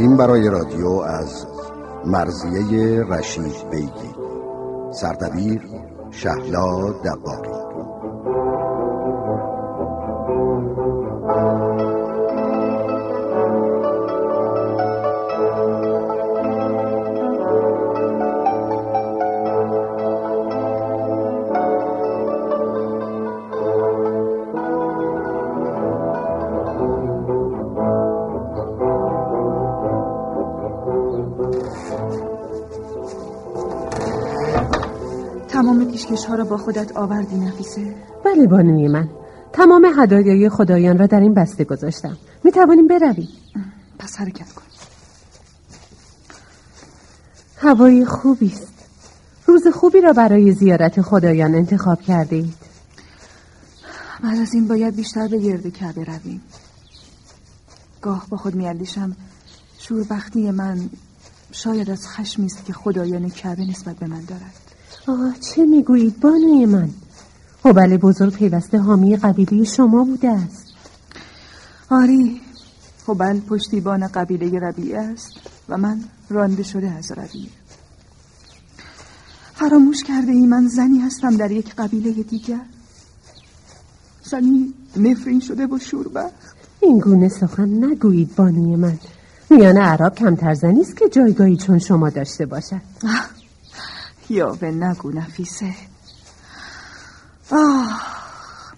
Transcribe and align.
تنظیم 0.00 0.16
برای 0.16 0.48
رادیو 0.48 0.88
از 0.88 1.46
مرزیه 2.06 3.02
رشید 3.02 3.70
بیگی. 3.70 4.14
سردبیر 4.92 5.62
شهلا 6.10 6.92
دباری 35.62 35.84
پیشکش 35.84 36.24
ها 36.24 36.34
را 36.34 36.44
با 36.44 36.56
خودت 36.56 36.96
آوردی 36.96 37.36
نفیسه. 37.36 37.94
بله 38.24 38.46
بانوی 38.46 38.88
من. 38.88 39.08
تمام 39.52 39.84
هدایای 39.98 40.48
خدایان 40.48 40.98
را 40.98 41.06
در 41.06 41.20
این 41.20 41.34
بسته 41.34 41.64
گذاشتم. 41.64 42.16
می 42.44 42.52
توانیم 42.52 42.86
برویم؟ 42.86 43.28
پس 43.98 44.16
حرکت 44.16 44.52
کن. 44.52 44.62
هوای 47.56 48.04
خوبی 48.04 48.46
است. 48.46 48.72
روز 49.46 49.68
خوبی 49.68 50.00
را 50.00 50.12
برای 50.12 50.52
زیارت 50.52 51.02
خدایان 51.02 51.54
انتخاب 51.54 52.00
کرده 52.00 52.36
اید. 52.36 52.54
بعد 54.22 54.38
از 54.38 54.54
این 54.54 54.68
باید 54.68 54.96
بیشتر 54.96 55.28
به 55.28 55.38
گرد 55.38 55.68
کعبه 55.68 56.04
رویم. 56.04 56.42
گاه 58.02 58.26
با 58.28 58.36
خود 58.36 58.54
میاندیشم 58.54 59.16
شوربختی 59.78 60.50
من 60.50 60.90
شاید 61.52 61.90
از 61.90 62.08
خشمی 62.08 62.46
است 62.46 62.64
که 62.64 62.72
خدایان 62.72 63.30
کعبه 63.30 63.64
نسبت 63.64 63.96
به 63.96 64.06
من 64.06 64.24
دارد. 64.24 64.69
آه 65.10 65.34
چه 65.40 65.66
می‌گویید 65.66 66.20
بانوی 66.20 66.66
من؟ 66.66 66.90
هبل 67.64 67.96
بزرگ 67.96 68.32
پیوسته 68.32 68.78
حامی 68.78 69.16
قبیله 69.16 69.64
شما 69.64 70.04
بوده 70.04 70.30
است. 70.30 70.66
آری 71.90 72.40
هبل 73.08 73.40
پشتیبان 73.40 74.06
قبیله 74.06 74.58
ربیعه 74.58 75.00
است 75.00 75.32
و 75.68 75.76
من 75.76 76.00
رانده 76.28 76.62
شده 76.62 76.90
از 76.90 77.12
ربیعه 77.12 77.50
فراموش 79.54 80.02
کرده 80.02 80.32
ای 80.32 80.46
من 80.46 80.68
زنی 80.68 80.98
هستم 80.98 81.36
در 81.36 81.50
یک 81.50 81.74
قبیله 81.74 82.10
دیگر؟ 82.10 82.60
زنی 84.22 84.74
نفرین 84.96 85.40
شده 85.40 85.66
و 85.66 85.78
شوربخت. 85.78 86.56
این 86.80 86.98
گونه 86.98 87.28
سخن 87.28 87.84
نگویید 87.84 88.36
بانوی 88.36 88.76
من. 88.76 88.98
میان 89.50 89.76
عرب 89.76 90.14
کمتر 90.14 90.54
زنی 90.54 90.80
است 90.80 90.96
که 90.96 91.08
جایگاهی 91.08 91.56
چون 91.56 91.78
شما 91.78 92.10
داشته 92.10 92.46
باشد. 92.46 92.80
یا 94.30 94.52
به 94.52 94.70
نگو 94.70 95.10
نفیسه. 95.10 95.74
آه 97.50 98.02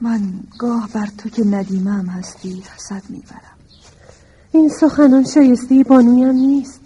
من 0.00 0.20
گاه 0.58 0.88
بر 0.94 1.08
تو 1.18 1.28
که 1.28 1.44
ندیمم 1.44 2.06
هستی 2.06 2.62
حسد 2.76 3.02
می‌برم. 3.08 3.56
این 4.52 4.68
سخنان 4.68 5.24
شایسته 5.24 5.84
بانویم 5.88 6.34
نیست. 6.34 6.80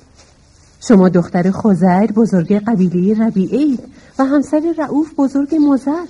شما 0.88 1.08
دختر 1.08 1.50
خوزر 1.50 2.06
بزرگ 2.06 2.52
قبیله 2.52 3.26
ربیعه 3.26 3.78
و 4.18 4.24
همسر 4.24 4.74
رعوف 4.78 5.14
بزرگ 5.18 5.54
مزر. 5.54 6.06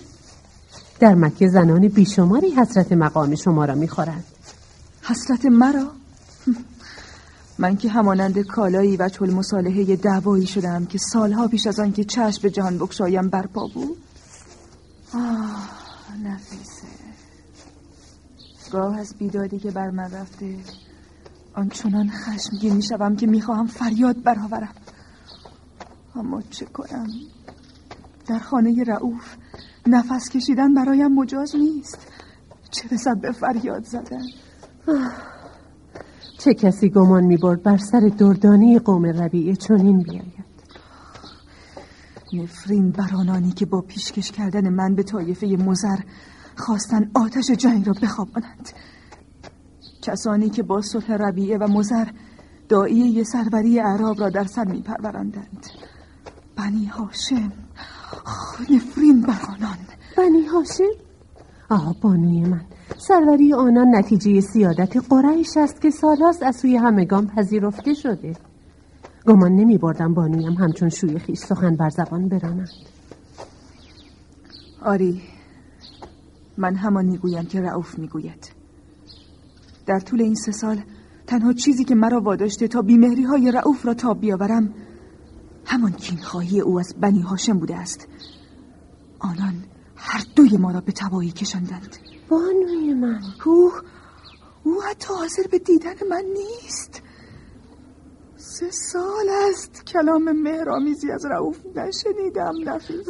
در 1.00 1.14
مکه 1.14 1.48
زنان 1.48 1.88
بیشماری 1.88 2.50
حسرت 2.50 2.92
مقام 2.92 3.34
شما 3.34 3.64
را 3.64 3.74
می‌خورند. 3.74 4.24
حسرت 5.02 5.44
مرا؟ 5.44 5.86
من 7.58 7.76
که 7.76 7.88
همانند 7.88 8.38
کالایی 8.38 8.96
و 8.96 9.08
چل 9.08 9.30
مصالحه 9.30 9.96
دعوایی 9.96 10.46
شدم 10.46 10.86
که 10.86 10.98
سالها 10.98 11.48
پیش 11.48 11.66
از 11.66 11.80
آن 11.80 11.92
که 11.92 12.04
چشم 12.04 12.42
به 12.42 12.50
جهان 12.50 12.78
بکشایم 12.78 13.28
برپا 13.28 13.66
بود. 13.74 13.96
آه 15.14 15.68
نفیسه. 16.24 16.86
گاه 18.72 18.98
از 18.98 19.14
بیدادی 19.18 19.58
که 19.58 19.70
بر 19.70 19.90
من 19.90 20.10
رفته 20.10 20.56
آنچنان 21.54 22.10
خشمگین 22.10 22.74
می‌شوم 22.76 23.16
که 23.16 23.26
می‌خواهم 23.26 23.66
فریاد 23.66 24.22
برآورم. 24.22 24.74
اما 26.14 26.42
چه 26.50 26.66
کنم؟ 26.66 27.06
در 28.26 28.38
خانه 28.38 28.84
رعوف 28.84 29.36
نفس 29.86 30.28
کشیدن 30.28 30.74
برایم 30.74 31.14
مجاز 31.14 31.56
نیست. 31.56 31.98
چه 32.70 32.88
رسد 32.88 33.20
به 33.20 33.32
فریاد 33.32 33.84
زدن؟ 33.84 34.26
چه 36.46 36.54
کسی 36.54 36.90
گمان 36.90 37.24
می 37.24 37.36
برد 37.36 37.62
بر 37.62 37.76
سر 37.76 38.00
دردانی 38.18 38.78
قوم 38.78 39.06
ربیعه 39.06 39.56
چنین 39.56 39.98
بیاید؟ 39.98 40.46
نفرین 42.32 42.90
برانانی 42.90 43.50
که 43.50 43.66
با 43.66 43.80
پیشکش 43.80 44.30
کردن 44.30 44.68
من 44.68 44.94
به 44.94 45.02
طایفه 45.02 45.46
مزر 45.46 45.96
خواستن 46.56 47.10
آتش 47.14 47.50
جنگ 47.50 47.86
را 47.86 47.94
بخوابانند. 48.02 48.70
کسانی 50.02 50.50
که 50.50 50.62
با 50.62 50.82
صلح 50.82 51.12
ربیعه 51.12 51.58
و 51.58 51.68
مزر 51.68 52.06
دایی 52.68 53.24
سروری 53.24 53.80
اعراب 53.80 54.20
را 54.20 54.30
در 54.30 54.44
سر 54.44 54.64
می 54.64 54.82
پرورندند 54.82 55.66
بنی 56.56 56.86
هاشم 56.86 57.52
نفرین 58.70 59.20
برانان 59.20 59.78
بنی 60.16 60.46
هاشم؟ 60.46 60.94
آه 61.70 61.96
بانوی 62.00 62.40
من. 62.40 62.64
سروری 62.98 63.54
آنان 63.54 63.94
نتیجه 63.94 64.40
سیادت 64.40 64.96
قریش 64.96 65.56
است 65.56 65.80
که 65.80 65.90
سالهاست 65.90 66.42
از 66.42 66.56
سوی 66.56 66.76
همگان 66.76 67.26
پذیرفته 67.26 67.94
شده. 67.94 68.36
گمان 69.26 69.52
نمی 69.52 69.78
بردم 69.78 70.14
بانویم 70.14 70.52
همچون 70.52 70.88
شوی 70.88 71.18
خیش 71.18 71.38
سخن 71.38 71.76
بر 71.76 71.88
زبان 71.88 72.28
برانند 72.28 72.68
آری 74.82 75.22
من 76.58 76.74
همان 76.74 77.04
می‌گویم 77.04 77.44
که 77.44 77.60
رعوف 77.60 77.98
می‌گوید. 77.98 78.50
در 79.86 80.00
طول 80.00 80.22
این 80.22 80.34
سه 80.34 80.52
سال 80.52 80.82
تنها 81.26 81.52
چیزی 81.52 81.84
که 81.84 81.94
مرا 81.94 82.20
واداشته 82.20 82.68
تا 82.68 82.82
بیمهری 82.82 83.22
های 83.22 83.50
رعوف 83.50 83.86
را 83.86 83.94
تاب 83.94 84.20
بیاورم 84.20 84.74
همان 85.64 85.92
کینخواهی 85.92 86.60
او 86.60 86.80
از 86.80 86.94
بنی 87.00 87.20
هاشم 87.20 87.58
بوده 87.58 87.76
است. 87.76 88.08
آنان 89.18 89.54
هر 89.96 90.24
دوی 90.36 90.56
ما 90.56 90.70
را 90.70 90.80
به 90.80 90.92
تبایی 90.92 91.30
کشاندند. 91.30 91.96
بانوی 92.28 92.94
من. 92.94 93.20
او 93.44 93.72
او 94.64 94.82
حتی 94.82 95.14
حاضر 95.14 95.42
به 95.50 95.58
دیدن 95.58 95.94
من 96.10 96.24
نیست. 96.32 97.02
سه 98.36 98.70
سال 98.70 99.28
است 99.48 99.86
کلام 99.86 100.32
مهرامیزی 100.32 101.10
از 101.10 101.24
رعوف 101.24 101.58
نشنیدم 101.66 102.52
نفیس. 102.64 103.08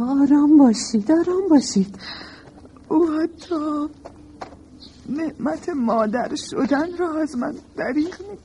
آرام 0.00 0.58
باشید 0.58 1.12
آرام 1.12 1.48
باشید. 1.50 1.98
او 2.88 3.10
حتی 3.10 3.88
نعمت 5.08 5.68
مادر 5.68 6.34
شدن 6.34 6.96
را 6.98 7.20
از 7.20 7.36
من 7.36 7.54
دریغ 7.76 8.14
می 8.30 8.38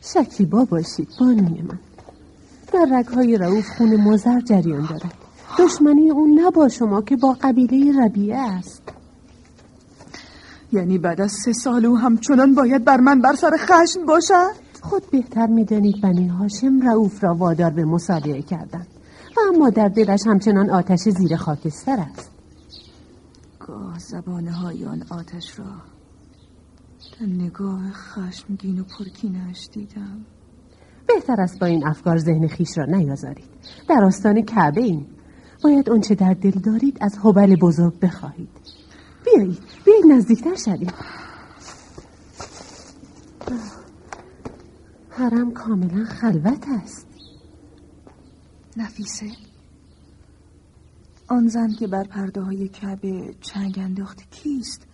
شکیبا 0.00 0.64
باشید 0.64 1.08
بانوی 1.20 1.62
من. 1.62 1.78
در 2.72 2.98
رگهای 2.98 3.36
رعوف 3.36 3.68
خون 3.68 3.96
مزر 3.96 4.40
جریان 4.40 4.86
دارد. 4.90 5.14
دشمنی 5.58 6.10
اون 6.10 6.30
نه 6.30 6.50
با 6.50 6.68
شما 6.68 7.02
که 7.02 7.16
با 7.16 7.36
قبیله 7.42 8.04
ربیعه 8.04 8.38
است. 8.38 8.82
یعنی 10.72 10.98
بعد 10.98 11.20
از 11.20 11.32
سه 11.32 11.52
سال 11.52 11.86
او 11.86 11.98
همچنان 11.98 12.54
باید 12.54 12.84
بر 12.84 12.96
من 12.96 13.20
بر 13.20 13.34
سر 13.34 13.50
خشم 13.58 14.06
باشد؟ 14.06 14.68
خود 14.82 15.10
بهتر 15.10 15.46
می‌دانید 15.46 16.00
بنی 16.02 16.28
هاشم 16.28 16.80
رعوف 16.80 17.24
را 17.24 17.34
وادار 17.34 17.70
به 17.70 17.84
مصالحه 17.84 18.42
کردن 18.42 18.86
و 19.36 19.54
اما 19.54 19.70
در 19.70 19.88
دلش 19.88 20.20
همچنان 20.26 20.70
آتش 20.70 20.98
زیر 20.98 21.36
خاکستر 21.36 22.00
است. 22.00 22.30
گاه 23.60 23.98
زبانه 23.98 24.52
های 24.52 24.84
آن 24.84 25.04
آتش 25.10 25.58
را 25.58 25.64
در 27.20 27.26
نگاه 27.26 27.90
خشمگین 27.92 28.80
و 28.80 28.84
پرکینش 28.98 29.68
دیدم. 29.72 30.24
بهتر 31.06 31.40
است 31.40 31.60
با 31.60 31.66
این 31.66 31.86
افکار 31.86 32.18
ذهن 32.18 32.46
خیش 32.46 32.78
را 32.78 32.84
نیازارید. 32.84 33.48
در 33.88 34.04
آستان 34.04 34.42
کعبه 34.42 34.80
این 34.80 35.06
باید 35.64 35.90
اونچه 35.90 36.14
در 36.14 36.34
دل 36.34 36.50
دارید 36.50 36.98
از 37.00 37.18
حبل 37.22 37.56
بزرگ 37.56 38.00
بخواهید. 38.00 38.48
بیایید 39.34 39.62
بیایید 39.84 40.06
نزدیکتر 40.06 40.54
شدیم 40.54 40.92
حرم 45.10 45.52
کاملا 45.52 46.04
خلوت 46.04 46.64
است. 46.68 47.06
نفیسه 48.76 49.26
آن 51.28 51.48
زن 51.48 51.72
که 51.72 51.86
بر 51.86 52.04
پرده 52.04 52.40
های 52.40 52.68
کعبه 52.68 53.34
چنگ 53.40 53.78
انداخت 53.78 54.30
کیست؟ 54.30 54.86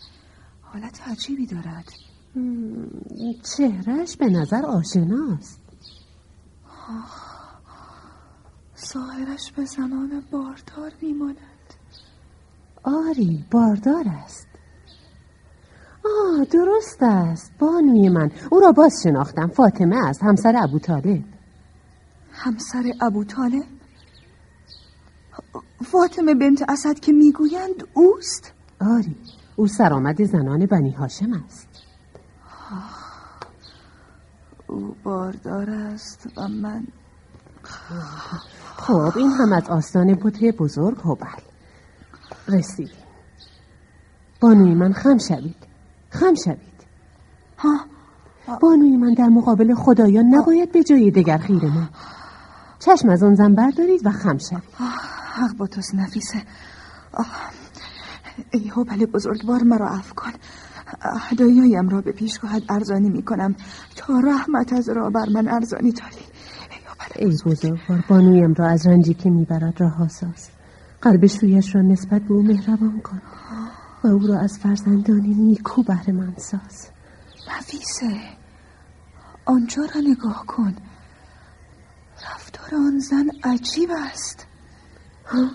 حالت 0.62 1.08
عجیبی 1.08 1.46
دارد. 1.46 1.92
چهرش 3.56 4.16
به 4.16 4.26
نظر 4.26 4.64
آشناست. 4.64 5.60
ظاهرش 8.92 9.52
به 9.52 9.64
زمان 9.64 10.22
باردار 10.30 10.92
میماند. 11.02 11.53
آری 12.84 13.44
باردار 13.50 14.04
است. 14.24 14.46
آه 16.04 16.44
درست 16.44 17.02
است. 17.02 17.52
بانوی 17.58 18.08
من. 18.08 18.30
او 18.50 18.60
را 18.60 18.72
باز 18.72 18.92
شناختم. 19.02 19.46
فاطمه 19.46 20.08
است 20.08 20.22
همسر 20.22 20.54
ابو 20.62 20.78
طالب. 20.78 21.24
همسر 22.32 22.92
ابو 23.00 23.24
طالب؟ 23.24 23.64
فاطمه 25.84 26.34
بنت 26.34 26.64
اسد 26.68 27.00
که 27.00 27.12
می‌گویند 27.12 27.84
اوست؟ 27.94 28.52
آری 28.80 29.16
او 29.56 29.66
سرآمد 29.66 30.24
زنان 30.24 30.66
بنی 30.66 30.90
هاشم 30.90 31.32
است. 31.46 31.68
او 34.66 34.96
باردار 35.04 35.70
است 35.70 36.26
و 36.36 36.48
من 36.48 36.86
خب 38.76 39.12
این 39.18 39.30
هم 39.30 39.52
از 39.52 39.68
آستان 39.68 40.14
بوته 40.14 40.52
بزرگ 40.52 40.98
هبل 40.98 41.53
رسیدیم 42.48 43.04
بانوی 44.40 44.74
من 44.74 44.92
خم 44.92 45.18
شوید. 45.18 45.56
خم 46.10 46.34
شوید. 46.44 46.84
ها؟ 47.58 47.78
بانوی 48.60 48.96
من 48.96 49.14
در 49.14 49.28
مقابل 49.28 49.74
خدایان 49.74 50.24
نباید 50.34 50.72
به 50.72 50.82
جای 50.82 51.10
دگر 51.10 51.38
خیره 51.38 51.74
ما 51.74 51.88
چشم 52.78 53.08
از 53.08 53.22
آن 53.22 53.34
زن 53.34 53.54
بردارید 53.54 54.06
و 54.06 54.10
خم 54.10 54.38
شوید. 54.38 54.62
حق 55.34 55.56
با 55.56 55.66
توست 55.66 55.94
نفیسه. 55.94 56.42
آه. 57.12 57.26
ای 58.50 58.72
هبل 58.76 59.06
بزرگوار 59.06 59.62
مرا 59.62 59.88
عفو 59.88 60.14
کن. 60.14 60.32
هدایایم 61.30 61.88
را 61.88 62.00
به 62.00 62.12
پیشگاهت 62.12 62.62
ارزانی 62.68 63.10
می 63.10 63.22
کنم 63.22 63.54
تا 63.96 64.18
رحمت 64.18 64.72
از 64.72 64.88
را 64.88 65.10
بر 65.10 65.26
من 65.34 65.48
ارزانی 65.48 65.92
داری 65.92 66.24
ای 67.16 67.26
ای 67.26 67.36
بزرگوار 67.46 68.04
بانویم 68.08 68.54
را 68.54 68.68
از 68.68 68.86
رنجی 68.86 69.14
که 69.14 69.30
می‌برد 69.30 69.82
رها 69.82 70.08
ساز 70.08 70.53
قلب 71.04 71.26
شویش 71.26 71.74
را 71.74 71.82
نسبت 71.82 72.22
به 72.22 72.34
او 72.34 72.42
مهربان 72.42 73.00
کن 73.00 73.22
و 74.04 74.06
او 74.06 74.26
را 74.26 74.38
از 74.38 74.58
فرزندانی 74.58 75.34
نیکو 75.34 75.82
بهره 75.82 76.12
من 76.12 76.34
ساز. 76.36 76.88
نفیسه 77.58 78.20
آنجا 79.44 79.82
را 79.94 80.00
نگاه 80.00 80.44
کن. 80.46 80.76
رفتار 82.26 82.74
آن 82.74 82.98
زن 82.98 83.30
عجیب 83.44 83.90
است. 84.12 84.46
ها؟ 85.26 85.50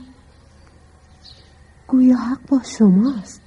گویا 1.88 2.18
حق 2.18 2.48
با 2.48 2.62
شماست. 2.63 3.42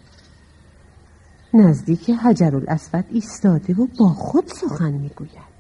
نزدیک 1.55 2.11
حجر 2.11 2.57
الاسود 2.57 3.05
ایستاده 3.11 3.75
و 3.75 3.87
با 3.99 4.09
خود 4.09 4.47
سخن 4.47 4.93
می‌گوید. 4.93 5.53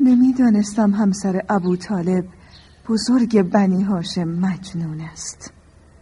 نمی‌دانستم 0.00 0.90
همسر 0.90 1.44
ابو 1.48 1.76
طالب 1.76 2.24
بزرگ 2.88 3.42
بنی 3.42 3.82
هاشم 3.82 4.28
مجنون 4.28 5.00
است. 5.00 5.52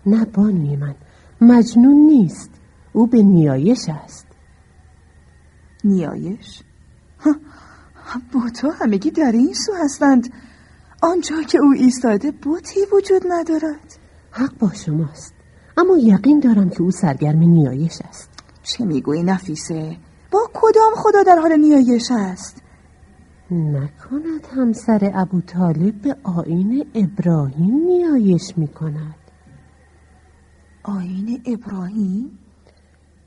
نه 0.06 0.24
بانوی 0.24 0.76
من 0.76 0.94
مجنون 1.40 2.06
نیست. 2.06 2.50
او 2.92 3.06
به 3.06 3.22
نیایش 3.22 3.88
است. 3.88 4.26
نیایش؟ 5.84 6.62
بوتا 8.32 8.70
همگی 8.70 9.10
در 9.10 9.32
این 9.32 9.54
سو 9.54 9.72
هستند. 9.84 10.32
آنجا 11.02 11.42
که 11.42 11.58
او 11.58 11.72
ایستاده 11.76 12.30
بوتی 12.30 12.80
وجود 12.92 13.22
ندارد. 13.28 13.98
حق 14.30 14.58
با 14.58 14.72
شماست. 14.72 15.34
اما 15.76 15.96
یقین 15.98 16.40
دارم 16.40 16.70
که 16.70 16.82
او 16.82 16.90
سرگرم 16.90 17.38
نیایش 17.38 17.98
است. 18.08 18.30
چه 18.62 18.84
می‌گویی 18.84 19.22
نفیسه؟ 19.22 19.96
با 20.30 20.50
کدام 20.54 20.92
خدا 20.96 21.22
در 21.22 21.36
حال 21.38 21.56
نیایش 21.56 22.10
است؟ 22.10 22.63
نکند 23.54 24.46
همسر 24.56 25.10
ابو 25.14 25.40
طالب 25.40 26.02
به 26.02 26.16
آین 26.22 26.86
ابراهیم 26.94 27.74
نیایش 27.74 28.58
می‌کند 28.58 29.14
آین 30.82 31.42
ابراهیم؟ 31.46 32.38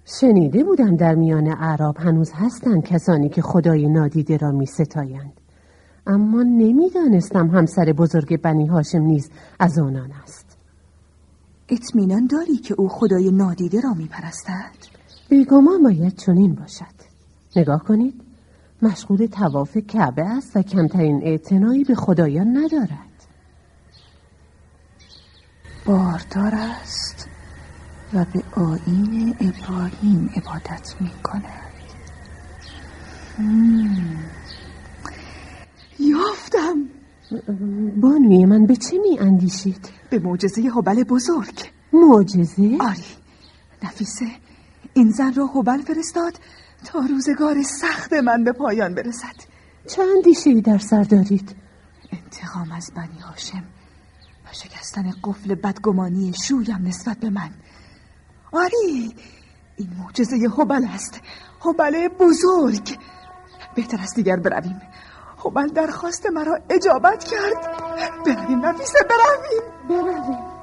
شنیده 0.06 0.63
بودم 0.63 0.95
در 0.95 1.15
میان 1.15 1.47
اعراب 1.47 1.97
هنوز 1.97 2.31
هستند 2.33 2.83
کسانی 2.83 3.29
که 3.29 3.41
خدای 3.41 3.89
نادیده 3.89 4.38
را 4.38 4.51
می 4.51 4.65
ستایند. 4.65 5.33
اما 6.07 6.44
نمی‌دانستم 6.44 7.47
همسر 7.47 7.94
بزرگ 7.97 8.41
بنی 8.41 8.68
هاشم 8.68 9.01
نیز 9.01 9.30
از 9.59 9.80
آنان 9.80 10.12
است 10.23 10.57
اطمینان 11.69 12.27
داری 12.27 12.57
که 12.57 12.75
او 12.77 12.89
خدای 12.89 13.31
نادیده 13.31 13.81
را 13.81 13.94
می 13.94 14.07
پرستد؟ 14.07 14.75
بیگمان 15.30 15.83
باید 15.83 16.15
چنین 16.15 16.56
باشد 16.56 16.97
نگاه 17.56 17.83
کنید 17.83 18.26
مشغول 18.81 19.25
تواف 19.25 19.77
کعبه 19.77 20.24
است 20.24 20.57
و 20.57 20.62
کمترین 20.62 21.21
اعتنایی 21.24 21.83
به 21.83 21.95
خدایان 21.95 22.57
ندارد. 22.57 23.07
باردار 25.85 26.56
است 26.56 27.29
و 28.13 28.25
به 28.33 28.44
آین 28.62 29.35
ابراهیم 29.39 30.29
عبادت 30.35 30.95
می 31.00 31.12
کند 31.24 31.68
یافتم. 36.00 36.75
بانوی 38.01 38.45
من 38.45 38.65
به 38.65 38.75
چه 38.75 38.97
می 38.97 39.19
اندیشید؟ 39.19 39.89
به 40.09 40.19
معجزه 40.19 40.62
حبل 40.75 41.03
بزرگ. 41.03 41.71
معجزه؟ 41.94 42.77
آری. 42.80 43.03
نفیسه 43.83 44.25
این 44.94 45.09
زن 45.09 45.33
را 45.33 45.47
حبل 45.47 45.81
فرستاد 45.81 46.33
تا 46.85 47.00
روزگار 47.00 47.63
سخت 47.63 48.13
من 48.13 48.44
به 48.44 48.51
پایان 48.51 48.95
برسد. 48.95 49.35
چه 49.88 50.01
اندیشه 50.15 50.62
در 50.62 50.77
سر 50.77 51.03
دارید؟ 51.03 51.56
انتقام 52.12 52.71
از 52.71 52.91
بنی 52.95 53.19
هاشم 53.19 53.63
و 54.45 54.50
شکستن 54.51 55.13
قفل 55.24 55.56
بدگمانی 55.56 56.33
شویم 56.47 56.88
نسبت 56.88 57.18
به 57.18 57.29
من. 57.29 57.51
آری 58.51 59.15
این 59.77 59.89
معجزه 60.00 60.35
حبل 60.57 60.85
است. 60.94 61.21
حبل 61.59 62.07
بزرگ. 62.07 62.97
بهتر 63.75 63.97
است 64.02 64.16
دیگر 64.16 64.35
برویم. 64.35 64.81
حبل 65.37 65.68
درخواست 65.68 66.25
مرا 66.25 66.59
اجابت 66.69 67.23
کرد. 67.23 67.78
برویم 68.25 68.66
نفیسه 68.66 68.99
برویم. 69.09 69.63
برویم. 69.90 70.57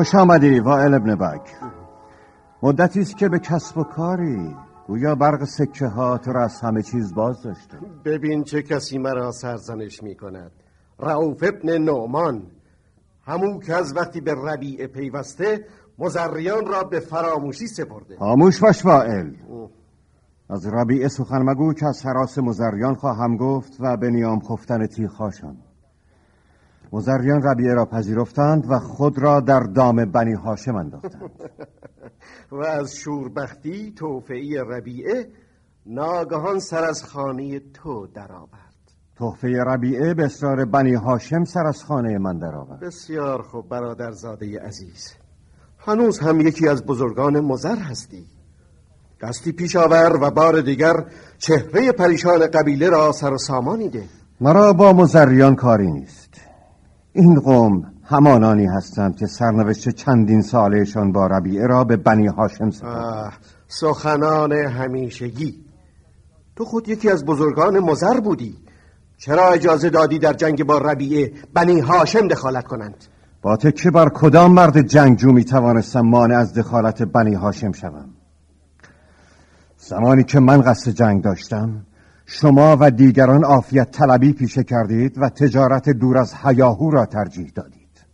خوش 0.00 0.14
آمدی 0.14 0.60
وائل 0.60 0.94
ابن 0.94 1.14
بک 1.14 1.50
مدتی 2.62 3.00
است 3.00 3.16
که 3.16 3.28
به 3.28 3.38
کسب 3.38 3.78
و 3.78 3.84
کاری. 3.84 4.56
گویا 4.86 5.14
برق 5.14 5.44
سکه 5.44 5.86
ها 5.86 6.18
تو 6.18 6.32
را 6.32 6.44
از 6.44 6.60
همه 6.60 6.82
چیز 6.82 7.14
باز 7.14 7.42
داشته 7.42 7.78
ببین 8.04 8.44
چه 8.44 8.62
کسی 8.62 8.98
مرا 8.98 9.32
سرزنش 9.32 10.02
می 10.02 10.14
کند 10.14 10.50
رعوف 11.00 11.42
ابن 11.42 11.78
نومان 11.78 12.42
همون 13.26 13.60
که 13.60 13.74
از 13.74 13.96
وقتی 13.96 14.20
به 14.20 14.34
ربیعه 14.34 14.86
پیوسته 14.86 15.64
مزریان 15.98 16.66
را 16.66 16.84
به 16.84 17.00
فراموشی 17.00 17.66
سپرده. 17.66 18.16
خاموش 18.18 18.60
باش 18.60 18.84
وائل. 18.84 19.30
از 20.50 20.66
ربیعه 20.66 21.08
سخن 21.08 21.42
مگو 21.42 21.72
که 21.72 21.86
از 21.86 22.06
حراس 22.06 22.38
مزریان 22.38 22.94
خواهم 22.94 23.36
گفت 23.36 23.76
و 23.80 23.96
به 23.96 24.10
نیام 24.10 24.40
خفتن 24.40 24.86
تیخاشان 24.86 25.56
مزریان 26.92 27.42
ربیعه 27.42 27.74
را 27.74 27.84
پذیرفتند 27.84 28.70
و 28.70 28.78
خود 28.78 29.18
را 29.18 29.40
در 29.40 29.60
دام 29.60 30.04
بنی 30.04 30.34
هاشم 30.34 30.74
انداختند. 30.74 31.30
و 32.52 32.56
از 32.56 32.96
شوربختی 32.96 33.92
توفعی 33.92 34.56
ربیعه 34.56 35.28
ناگهان 35.86 36.58
سر 36.58 36.84
از 36.84 37.04
خانه 37.04 37.60
تو 37.60 38.06
درآورد. 38.06 38.60
تحفه 39.16 39.48
ربیعه 39.48 40.14
به 40.14 40.24
اصرار 40.24 40.64
بنی 40.64 40.94
هاشم 40.94 41.44
سر 41.44 41.66
از 41.66 41.84
خانه 41.84 42.18
من 42.18 42.38
درآورد. 42.38 42.80
بسیار 42.80 43.42
خوب 43.42 43.68
برادر 43.68 44.10
زاده 44.10 44.60
عزیز. 44.60 45.14
هنوز 45.78 46.18
هم 46.18 46.40
یکی 46.40 46.68
از 46.68 46.86
بزرگان 46.86 47.40
مزر 47.40 47.76
هستی. 47.76 48.26
دستی 49.22 49.52
پیش 49.52 49.76
آور 49.76 50.18
و 50.22 50.30
بار 50.30 50.60
دیگر 50.60 51.04
چهره 51.38 51.92
پریشان 51.92 52.46
قبیله 52.46 52.88
را 52.88 53.12
سر 53.12 53.32
و 53.32 53.38
سامانی 53.38 53.88
ده. 53.88 54.04
مرا 54.40 54.72
با 54.72 54.92
مزریان 54.92 55.56
کاری 55.56 55.90
نیست. 55.90 56.29
این 57.12 57.40
قوم 57.40 57.92
همانانی 58.04 58.66
هستند 58.66 59.16
که 59.16 59.26
سرنوشت 59.26 59.88
چندین 59.88 60.42
سالشان 60.42 61.12
با 61.12 61.26
ربیعه 61.26 61.66
را 61.66 61.84
به 61.84 61.96
بنی 61.96 62.26
هاشم 62.26 62.70
سپرد. 62.70 63.38
سخنان 63.68 64.52
همیشگی. 64.52 65.64
تو 66.56 66.64
خود 66.64 66.88
یکی 66.88 67.10
از 67.10 67.24
بزرگان 67.24 67.78
مزر 67.78 68.20
بودی. 68.20 68.58
چرا 69.18 69.48
اجازه 69.48 69.90
دادی 69.90 70.18
در 70.18 70.32
جنگ 70.32 70.64
با 70.64 70.78
ربیعه 70.78 71.32
بنی 71.54 71.80
هاشم 71.80 72.28
دخالت 72.28 72.64
کنند؟ 72.64 73.04
با 73.42 73.56
تکه 73.56 73.90
بر 73.90 74.08
کدام 74.08 74.52
مرد 74.52 74.80
جنگجو 74.80 75.32
می 75.32 75.44
توانستم 75.44 76.00
مانع 76.00 76.36
از 76.36 76.54
دخالت 76.54 77.02
بنی 77.02 77.34
هاشم 77.34 77.72
شوم؟ 77.72 78.08
زمانی 79.76 80.24
که 80.24 80.40
من 80.40 80.62
قصد 80.62 80.90
جنگ 80.90 81.22
داشتم 81.22 81.86
شما 82.32 82.76
و 82.80 82.90
دیگران 82.90 83.44
آفیت 83.44 83.90
طلبی 83.90 84.32
پیشه 84.32 84.64
کردید 84.64 85.18
و 85.18 85.28
تجارت 85.28 85.88
دور 85.88 86.18
از 86.18 86.34
حیاهو 86.34 86.90
را 86.90 87.06
ترجیح 87.06 87.52
دادید. 87.54 88.06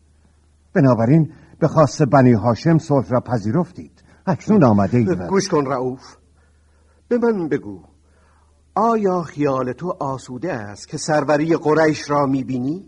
بنابراین 0.73 1.33
به 1.59 1.69
خاص 1.69 2.03
بنی 2.03 2.33
هاشم 2.33 2.79
صلح 2.79 3.09
را 3.09 3.21
پذیرفتید. 3.21 4.03
اکنون 4.27 4.65
آمده 4.65 4.99
اید. 4.99 5.23
گوش 5.23 5.49
کن 5.49 5.67
رعوف 5.67 6.17
به 7.09 7.19
من 7.19 7.49
بگو 7.49 7.81
آیا 8.75 9.23
خیال 9.23 9.73
تو 9.73 9.97
آسوده 10.01 10.53
است 10.53 10.89
که 10.89 10.97
سروری 10.97 11.57
قریش 11.57 12.11
را 12.11 12.27
می‌بینی؟ 12.27 12.85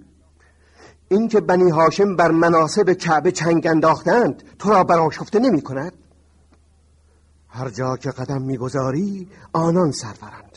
اینکه 1.09 1.41
بنی 1.41 1.71
هاشم 1.71 2.17
بر 2.17 2.31
مناسب 2.31 2.93
کعبه 2.93 3.33
چنگ 3.33 3.67
انداختند 3.67 4.43
تو 4.59 4.71
را 4.71 4.85
براشفته 4.85 5.39
نمی 5.39 5.63
کند؟ 5.63 5.93
هر 7.49 7.69
جا 7.69 7.97
که 7.97 8.11
قدم 8.11 8.43
می‌گذاری 8.43 9.29
آنان 9.53 9.91
سرورند. 9.91 10.48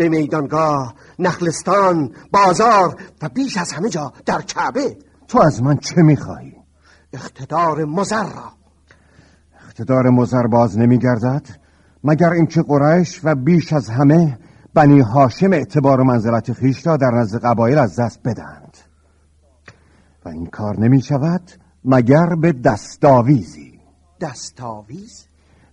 به 0.00 0.08
میدانگاه 0.08 0.94
نخلستان 1.18 2.10
بازار 2.32 2.96
و 3.22 3.28
بیش 3.28 3.56
از 3.56 3.72
همه 3.72 3.88
جا 3.88 4.12
در 4.26 4.42
کعبه. 4.42 4.96
تو 5.28 5.40
از 5.42 5.62
من 5.62 5.76
چه 5.76 6.02
می‌خواهی؟ 6.02 6.56
اقتدار 7.12 7.84
مزر 7.84 8.22
را. 8.22 8.52
اقتدار 9.66 10.10
مزر 10.10 10.46
باز 10.46 10.78
نمیگردد 10.78 11.46
مگر 12.04 12.30
اینکه 12.30 12.62
قریش 12.62 13.20
و 13.24 13.34
بیش 13.34 13.72
از 13.72 13.88
همه 13.88 14.38
بنی 14.74 15.00
هاشم 15.00 15.52
اعتبار 15.52 16.00
و 16.00 16.04
منزلت 16.04 16.52
خیش 16.52 16.86
را 16.86 16.96
در 16.96 17.10
نزد 17.10 17.44
قبایل 17.44 17.78
از 17.78 18.00
دست 18.00 18.20
بدهند. 18.24 18.76
و 20.24 20.28
این 20.28 20.46
کار 20.46 20.80
نمی 20.80 21.02
شود 21.02 21.50
مگر 21.84 22.34
به 22.34 22.52
دستاویزی. 22.52 23.80
دستاویز؟ 24.20 25.26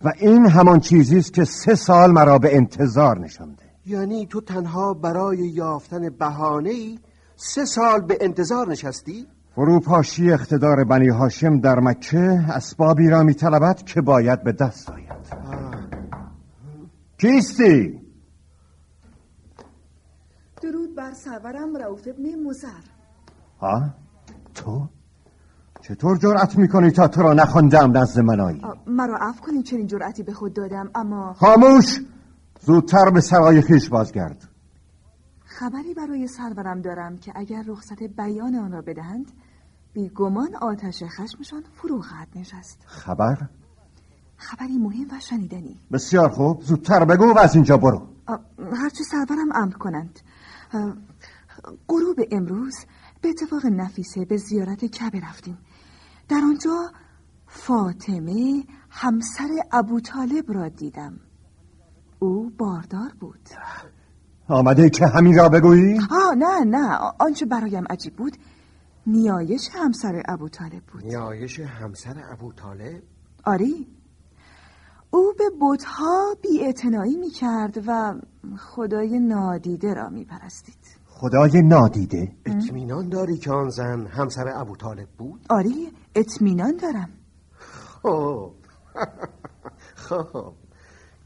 و 0.03 0.13
این 0.19 0.45
همان 0.45 0.79
چیزی 0.79 1.17
است 1.17 1.33
که 1.33 1.45
سه 1.45 1.75
سال 1.75 2.11
مرا 2.11 2.39
به 2.39 2.55
انتظار 2.55 3.19
نشانده. 3.19 3.66
یعنی 3.87 4.25
تو 4.25 4.41
تنها 4.41 4.93
برای 4.93 5.37
یافتن 5.37 6.09
بهانه 6.09 6.69
ای 6.69 6.99
سه 7.35 7.65
سال 7.65 8.01
به 8.01 8.17
انتظار 8.21 8.67
نشستی؟ 8.67 9.27
فروپاشی 9.55 10.31
اقتدار 10.31 10.83
بنی 10.83 11.09
هاشم 11.09 11.59
در 11.59 11.79
مکه 11.79 12.45
اسبابی 12.49 13.09
را 13.09 13.23
می 13.23 13.33
طلبد 13.33 13.83
که 13.83 14.01
باید 14.01 14.43
به 14.43 14.51
دست 14.51 14.89
آید 14.89 15.27
کیستی؟ 17.17 18.01
درود 20.61 20.95
بر 20.95 21.13
سرورم 21.13 21.75
رعوف 21.75 22.07
ابن 22.07 22.47
مزر 22.47 22.67
ها؟ 23.59 23.81
تو؟ 24.53 24.87
چطور 25.81 26.17
جرأت 26.17 26.57
می‌کنی 26.57 26.91
تا 26.91 27.07
تو 27.07 27.21
را 27.21 27.33
نخواندم 27.33 27.97
نزد 27.97 28.19
منایی؟ 28.19 28.61
مرا 28.87 29.17
عفو 29.21 29.41
کنید 29.41 29.65
چنین 29.65 29.87
جرأتی 29.87 30.23
به 30.23 30.33
خود 30.33 30.53
دادم 30.53 30.89
اما 30.95 31.33
خاموش 31.33 31.99
زودتر 32.61 33.09
به 33.09 33.21
سرای 33.21 33.61
خیش 33.61 33.89
بازگرد. 33.89 34.49
خبری 35.45 35.93
برای 35.93 36.27
سرورم 36.27 36.81
دارم 36.81 37.17
که 37.17 37.31
اگر 37.35 37.63
رخصت 37.67 38.03
بیان 38.03 38.55
آن 38.55 38.71
را 38.71 38.81
بدهند 38.81 39.31
بیگمان 39.93 40.55
آتش 40.55 41.03
خشمشان 41.03 41.63
فرو 41.73 42.01
خواهد 42.01 42.27
نشست. 42.35 42.79
خبر؟ 42.85 43.37
خبری 44.37 44.77
مهم 44.77 45.07
و 45.11 45.19
شنیدنی. 45.19 45.79
بسیار 45.91 46.29
خوب. 46.29 46.61
زودتر 46.61 47.05
بگو 47.05 47.25
و 47.25 47.39
از 47.39 47.55
اینجا 47.55 47.77
برو. 47.77 48.07
هرچه 48.73 49.03
سرورم 49.03 49.51
امر 49.55 49.73
کنند. 49.73 50.19
غروب 51.89 52.19
امروز 52.31 52.75
به 53.21 53.29
اتفاق 53.29 53.65
نفیسه 53.65 54.25
به 54.25 54.37
زیارت 54.37 54.85
کبه 54.85 55.19
رفتیم. 55.19 55.57
در 56.29 56.41
آنجا 56.43 56.91
فاطمه 57.47 58.63
همسر 58.89 59.49
ابو 59.71 59.99
طالب 59.99 60.51
را 60.51 60.69
دیدم. 60.69 61.19
او 62.19 62.49
باردار 62.57 63.11
بود 63.19 63.49
آمده 64.49 64.89
که 64.89 65.07
همین 65.07 65.37
را 65.37 65.49
بگویی؟ 65.49 65.99
آه 66.11 66.35
نه 66.37 66.63
نه 66.65 66.97
آنچه 67.19 67.45
برایم 67.45 67.83
عجیب 67.89 68.15
بود 68.15 68.37
نیایش 69.07 69.69
همسر 69.73 70.23
ابو 70.27 70.49
طالب 70.49 70.83
بود 70.93 71.05
نیایش 71.05 71.59
همسر 71.59 72.15
ابو 72.31 72.53
طالب؟ 72.53 73.03
آری 73.45 73.87
او 75.11 75.33
به 75.37 75.43
بودها 75.59 76.35
بی 76.41 76.73
می 77.19 77.29
کرد 77.29 77.83
و 77.87 78.13
خدای 78.57 79.19
نادیده 79.19 79.93
را 79.93 80.09
می 80.09 80.25
پرستید 80.25 80.97
خدای 81.05 81.61
نادیده؟ 81.61 82.31
اطمینان 82.45 83.09
داری 83.09 83.37
که 83.37 83.51
آن 83.51 83.69
زن 83.69 84.07
همسر 84.07 84.47
ابو 84.55 84.75
طالب 84.75 85.07
بود؟ 85.17 85.45
آری 85.49 85.91
اطمینان 86.15 86.77
دارم 86.77 87.09
خب 88.01 88.51
خب 90.09 90.53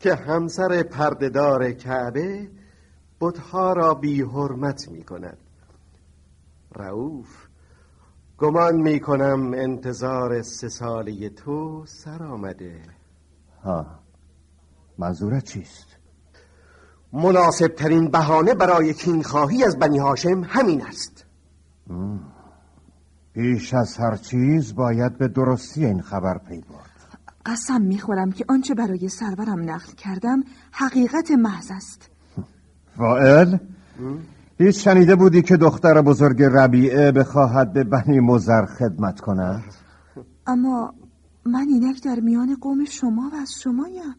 که 0.01 0.15
همسر 0.15 0.83
پردهدار 0.83 1.71
کعبه 1.71 2.49
بتها 3.21 3.73
را 3.73 3.93
بی 3.93 4.21
حرمت 4.21 4.89
می 4.89 5.03
کند 5.03 5.37
رعوف 6.75 7.47
گمان 8.37 8.75
می 8.75 8.99
کنم 8.99 9.53
انتظار 9.53 10.41
سه 10.41 10.69
سالی 10.69 11.29
تو 11.29 11.85
سر 11.85 12.23
آمده. 12.23 12.81
ها 13.63 13.85
منظورت 14.97 15.43
چیست؟ 15.43 15.87
مناسب 17.13 17.67
ترین 17.67 18.11
بهانه 18.11 18.53
برای 18.53 18.93
خواهی 19.23 19.63
از 19.63 19.79
بنی 19.79 19.99
هاشم 19.99 20.43
همین 20.43 20.85
است. 20.85 21.25
بیش 23.33 23.73
از 23.73 23.97
هر 23.97 24.15
چیز 24.15 24.75
باید 24.75 25.17
به 25.17 25.27
درستی 25.27 25.85
این 25.85 26.01
خبر 26.01 26.37
پی 26.37 26.61
برد 26.61 26.90
قسم 27.45 27.81
می‌خورم 27.81 28.31
که 28.31 28.45
آنچه 28.49 28.73
برای 28.73 29.09
سرورم 29.09 29.69
نقل 29.69 29.93
کردم 29.93 30.43
حقیقت 30.71 31.31
محض 31.31 31.71
است. 31.71 32.09
وائل 32.97 33.57
هیچ 34.57 34.83
شنیده 34.83 35.15
بودی 35.15 35.41
که 35.41 35.57
دختر 35.57 36.01
بزرگ 36.01 36.43
ربیعه 36.43 37.11
بخواهد 37.11 37.73
به 37.73 37.83
بنی 37.83 38.19
مزر 38.19 38.65
خدمت 38.65 39.19
کند؟ 39.19 39.63
اما 40.47 40.93
من 41.45 41.67
اینک 41.69 42.03
در 42.03 42.19
میان 42.19 42.55
قوم 42.61 42.85
شما 42.85 43.29
و 43.33 43.35
از 43.35 43.53
شمایم. 43.61 44.15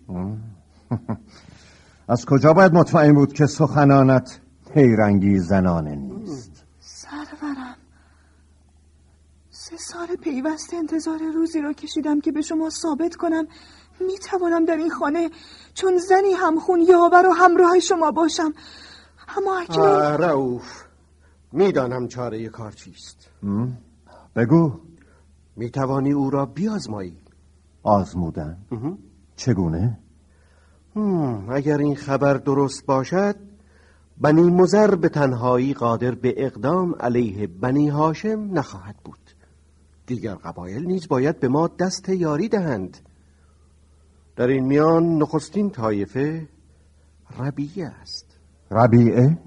از 2.09 2.27
کجا 2.27 2.53
باید 2.53 2.73
مطمئن 2.73 3.15
بود 3.15 3.33
که 3.33 3.47
سخنانت 3.47 4.41
حیرنگی 4.75 5.39
زنانه 5.39 5.95
نیست 5.95 6.65
سرورم 6.81 7.77
سه 9.73 9.79
سال 9.79 10.17
پیوسته 10.17 10.77
انتظار 10.77 11.19
روزی 11.35 11.61
را 11.61 11.73
کشیدم 11.73 12.21
که 12.21 12.33
به 12.33 12.43
شما 12.43 12.71
ثابت 12.71 13.17
کنم. 13.17 13.47
می 14.01 14.19
توانم 14.19 14.65
در 14.65 14.77
این 14.77 14.91
خانه 14.91 15.31
چون 15.75 15.99
زنی 15.99 16.33
همخون 16.33 16.81
یاور 16.81 17.27
و 17.27 17.33
همراه 17.33 17.79
شما 17.79 18.11
باشم. 18.11 18.53
اما 19.37 19.59
اکنون 19.59 19.87
رعوف 19.97 20.83
می‌دانم 21.53 22.09
چاره 22.09 22.49
کار 22.49 22.73
چیست. 22.73 23.31
بگو. 24.37 24.73
می 25.57 25.71
توانی 25.71 26.13
او 26.13 26.31
را 26.31 26.47
بیازمایی. 26.47 27.17
آزمودن. 27.83 28.57
چگونه؟ 29.37 29.99
اگر 31.51 31.79
این 31.79 31.97
خبر 31.97 32.35
درست 32.35 32.87
باشد 32.87 33.37
بنی 34.21 34.51
مزر 34.51 34.95
به 34.95 35.09
تنهایی 35.09 35.75
قادر 35.75 36.15
به 36.15 36.35
اقدام 36.37 36.95
علیه 37.01 37.47
بنی 37.47 37.89
هاشم 37.89 38.49
نخواهد 38.53 38.97
بود. 39.05 39.22
دیگر 40.07 40.35
قبایل 40.35 40.87
نیز 40.87 41.09
باید 41.09 41.41
به 41.41 41.49
ما 41.49 41.69
دست 41.69 42.09
یاری 42.09 42.49
دهند. 42.49 42.99
در 44.37 44.47
این 44.47 44.65
میان 44.65 45.19
نخستین 45.19 45.71
طایفه 45.71 46.49
ربیعه 47.39 47.87
است. 47.87 48.39
ربیعه؟ 48.71 49.39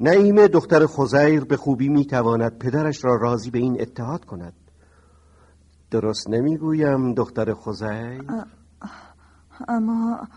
نعیم 0.00 0.46
دختر 0.46 0.86
خزیر 0.86 1.44
به 1.44 1.56
خوبی 1.56 1.88
می‌تواند 1.88 2.58
پدرش 2.58 3.04
را 3.04 3.16
راضی 3.16 3.50
به 3.50 3.58
این 3.58 3.80
اتحاد 3.80 4.24
کند. 4.24 4.54
درست 5.90 6.30
نمی‌گویم 6.30 7.14
دختر 7.14 7.54
خزیر 7.54 8.24
اما 9.68 10.28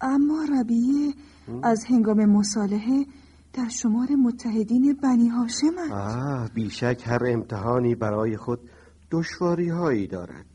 اما 0.00 0.44
ربیه 0.60 1.14
از 1.62 1.84
هنگام 1.84 2.24
مصالحه 2.24 3.06
در 3.54 3.68
شمار 3.68 4.08
متحدین 4.10 4.98
بنی 5.02 5.28
هاشم 5.28 5.78
است. 5.78 6.54
بیشک 6.54 7.02
هر 7.06 7.20
امتحانی 7.26 7.94
برای 7.94 8.36
خود 8.36 8.70
دشواری 9.10 9.68
هایی 9.68 10.06
دارد. 10.06 10.46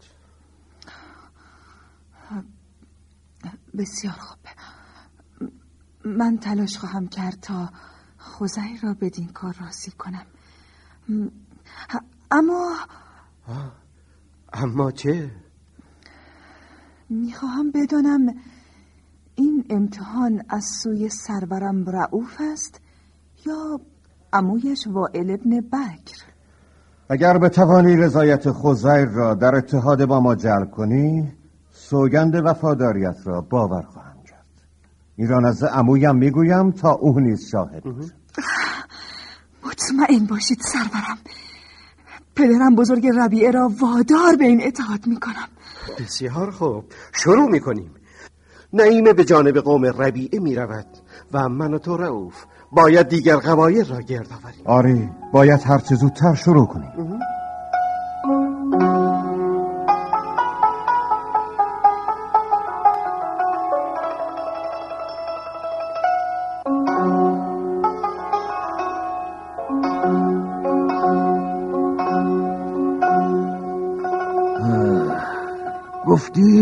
بسیار 3.77 4.13
خوب. 4.13 4.39
من 6.05 6.37
تلاش 6.37 6.77
خواهم 6.77 7.07
کرد 7.07 7.39
تا 7.41 7.69
خزیر 8.17 8.79
را 8.83 8.93
بدین 9.01 9.27
کار 9.27 9.55
راضی 9.61 9.91
کنم. 9.91 10.25
اما 12.31 12.75
اما 14.53 14.91
چه؟ 14.91 15.31
می‌خواهم 17.09 17.71
بدانم 17.71 18.33
این 19.35 19.65
امتحان 19.69 20.43
از 20.49 20.65
سوی 20.83 21.09
سرورم 21.09 21.85
رعوف 21.85 22.37
است 22.39 22.81
یا 23.45 23.79
امویش 24.33 24.87
وائل 24.87 25.31
ابن 25.31 25.61
بکر. 25.61 26.23
اگر 27.09 27.37
به 27.37 27.49
توانی 27.49 27.97
رضایت 27.97 28.51
خزیر 28.51 29.05
را 29.05 29.35
در 29.35 29.55
اتحاد 29.55 30.05
با 30.05 30.19
ما 30.19 30.35
جلب 30.35 30.71
کنی 30.71 31.33
سوگند 31.71 32.35
وفاداریت 32.45 33.17
را 33.25 33.41
باور 33.41 33.81
خواهم 33.81 34.23
کرد. 34.23 34.45
این 35.15 35.27
را 35.27 35.39
نزد 35.39 35.65
عمویم 35.65 36.15
می‌گویم 36.15 36.71
تا 36.71 36.91
او 36.91 37.19
نیز 37.19 37.49
شاهد 37.51 37.83
مطمئن 39.65 40.25
باشید 40.29 40.59
سرورم. 40.61 41.17
پدرم 42.35 42.75
بزرگ 42.75 43.07
ربیعه 43.07 43.51
را 43.51 43.71
وادار 43.81 44.35
به 44.35 44.45
این 44.45 44.61
اطاعت 44.63 45.07
می‌کنم. 45.07 45.47
بسیار 45.99 46.51
خوب. 46.51 46.85
شروع 47.13 47.49
می‌کنیم. 47.49 47.91
نعیمه 48.73 49.13
به 49.13 49.23
جانب 49.23 49.57
قوم 49.57 49.85
ربیعه 49.85 50.39
می‌رود 50.39 50.85
و 51.33 51.49
من 51.49 51.73
و 51.73 51.77
تو 51.77 51.97
رعوف 51.97 52.45
باید 52.71 53.07
دیگر 53.07 53.35
قبایل 53.35 53.85
را 53.85 54.01
گرد 54.01 54.27
آوریم. 54.31 54.61
آری 54.65 55.09
باید 55.31 55.61
هرچه 55.63 55.95
زودتر 55.95 56.35
شروع 56.35 56.67
کنیم. 56.67 57.19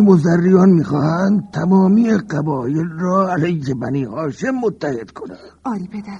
مزریان 0.08 0.70
می‌خواهند 0.70 1.52
تمامی 1.54 2.18
قبایل 2.18 2.90
را 3.00 3.34
علیه 3.34 3.76
بنی 3.76 4.04
هاشم 4.04 4.52
متحد 4.52 5.12
کنند. 5.12 5.38
آری 5.64 5.88
پدر 5.88 6.20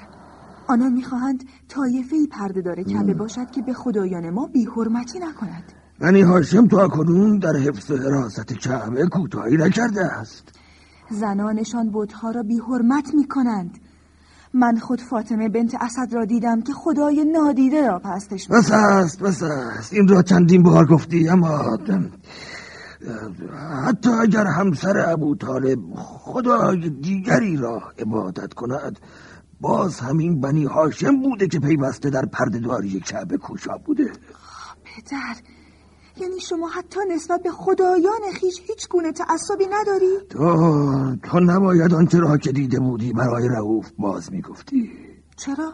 آنان 0.68 0.94
می‌خواهند 0.94 1.44
طایفه 1.68 2.16
پرده 2.32 2.62
داره 2.62 2.84
کعبه 2.84 3.14
باشد 3.14 3.52
که 3.52 3.62
به 3.62 3.74
خدایان 3.74 4.30
ما 4.30 4.48
بی 4.48 4.66
حرمتی 4.66 5.20
نکند. 5.20 5.64
بنی 6.00 6.22
هاشم 6.22 6.68
تا 6.68 6.88
کنون 6.88 7.40
در 7.40 7.56
حفظ 7.56 7.92
حراست 7.92 8.54
کعبه 8.54 9.08
کوتاهی 9.08 9.58
نکرده 9.58 10.06
است. 10.06 10.44
زنانشان 11.12 11.92
بتها 11.94 12.32
را 12.32 12.44
بی 12.44 12.60
حرمت 12.60 13.14
می‌کنند. 13.14 13.78
من 14.54 14.78
خود 14.78 15.02
فاطمه 15.02 15.50
بنت 15.50 15.76
اسد 15.82 16.14
را 16.14 16.26
دیدم 16.26 16.62
که 16.62 16.74
خدای 16.74 17.26
نادیده 17.26 17.88
را 17.88 18.00
پستش 18.00 18.48
بس 18.48 18.72
است 18.72 19.20
بس 19.20 19.44
است. 19.44 19.94
این 19.94 20.08
را 20.08 20.22
چندین 20.22 20.64
بار 20.64 20.86
گفتی 20.86 21.30
اما 21.30 21.78
حتی 23.86 24.10
اگر 24.10 24.46
همسر 24.46 25.10
ابو 25.12 25.36
طالب 25.36 25.80
خدای 25.96 26.90
دیگری 26.90 27.58
را 27.58 27.82
عبادت 28.00 28.54
کند 28.54 29.00
باز 29.62 30.00
همین 30.00 30.42
بنی 30.42 30.66
هاشم 30.66 31.22
بوده 31.22 31.48
که 31.48 31.60
پیوسته 31.60 32.10
در 32.10 32.26
پردهداری 32.26 33.00
کعبه 33.00 33.38
کوشا 33.38 33.78
بوده 33.78 34.12
پدر 34.84 35.36
یعنی 36.18 36.40
شما 36.40 36.68
حتی 36.68 37.00
نسبت 37.12 37.44
به 37.44 37.52
خدایان 37.52 38.22
خیش 38.34 38.62
هیچ 38.68 38.90
گونه 38.90 39.12
تعصبی 39.12 39.66
نداری؟ 39.72 40.18
تو 40.30 41.16
تو 41.24 41.40
نباید 41.40 41.94
آنچه 41.94 42.20
را 42.20 42.38
که 42.38 42.52
دیده 42.52 42.80
بودی 42.80 43.14
برای 43.14 43.48
رعوف 43.48 43.92
باز 43.98 44.32
می‌گفتی 44.32 44.92
چرا؟ 45.36 45.74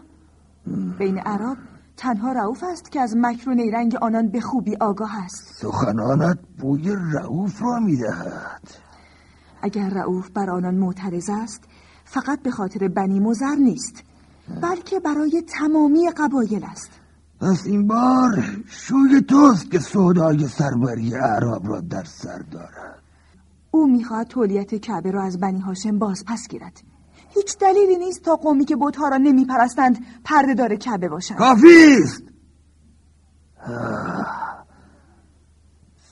بین 1.00 1.18
عرب 1.20 1.58
تنها 1.98 2.32
رعوف 2.32 2.64
است 2.64 2.92
که 2.92 3.02
از 3.02 3.16
مکر 3.18 3.50
و 3.50 3.54
نیرنگ 3.54 3.96
آنان 3.96 4.30
به 4.30 4.42
خوبی 4.42 4.76
آگاه 4.76 5.24
است. 5.24 5.54
سخنانت 5.56 6.40
بوی 6.60 6.96
رعوف 7.14 7.62
را 7.62 7.80
می‌دهد. 7.80 8.62
اگر 9.62 9.90
رعوف 9.90 10.30
بر 10.30 10.50
آنان 10.50 10.76
معترض 10.76 11.30
است 11.30 11.64
فقط 12.06 12.42
به 12.42 12.52
خاطر 12.52 12.88
بنی 12.88 13.20
مزر 13.20 13.56
نیست 13.56 14.04
بلکه 14.62 15.00
برای 15.00 15.44
تمامی 15.60 16.10
قبایل 16.18 16.64
است. 16.64 16.92
پس 17.42 17.66
این 17.66 17.88
بار 17.88 18.44
شوی 18.68 19.22
توست 19.22 19.72
که 19.72 19.80
سودای 19.80 20.48
سربری 20.48 21.16
اعراب 21.16 21.68
را 21.68 21.80
در 21.82 22.04
سر 22.04 22.40
دارد. 22.52 23.04
او 23.72 23.88
می‌خواهد 23.88 24.28
تولیت 24.28 24.76
کعبه 24.76 25.12
را 25.12 25.24
از 25.24 25.40
بنی 25.40 25.60
هاشم 25.60 26.00
باز 26.00 26.24
پس 26.28 26.48
گیرد. 26.50 26.93
هیچ 27.34 27.58
دلیلی 27.58 27.98
نیست 27.98 28.22
تا 28.22 28.36
قومی 28.36 28.66
که 28.66 28.76
بتها 28.76 29.08
را 29.08 29.18
نمیپرستند 29.18 30.06
پرده 30.24 30.54
داره 30.54 30.78
کعبه 30.78 31.10
باشند. 31.10 31.38
کافی 31.38 31.98
است 32.04 32.24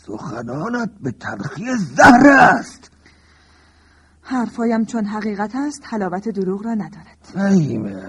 سخنانت 0.06 0.90
به 1.02 1.12
تلخی 1.12 1.66
زهر 1.96 2.28
است! 2.30 2.92
حرفایم 4.22 4.86
چون 4.86 5.06
حقیقت 5.06 5.52
است 5.56 5.82
حلاوت 5.86 6.30
دروغ 6.30 6.66
را 6.66 6.74
ندارد. 6.74 7.38
نیمه 7.38 8.04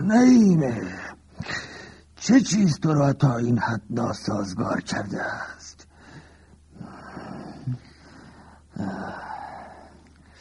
نیمه 0.00 0.82
چه 2.16 2.40
چیز 2.40 2.80
تو 2.80 2.94
را 2.94 3.12
تا 3.12 3.36
این 3.36 3.58
حد 3.58 3.82
ناسازگار 3.90 4.80
کرده 4.80 5.22
است؟ 5.22 5.86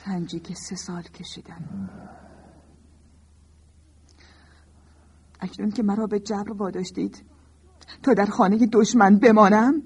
رنجی 0.08 0.40
که 0.40 0.54
سه 0.54 0.76
سال 0.76 1.02
کشیدم 1.02 1.90
اکنون 5.40 5.72
که 5.72 5.84
مرا 5.84 6.08
به 6.08 6.20
جبر 6.20 6.54
واداشتید 6.54 7.24
تا 8.04 8.14
در 8.14 8.26
خانه 8.26 8.68
دشمن 8.74 9.20
بمانم 9.20 9.82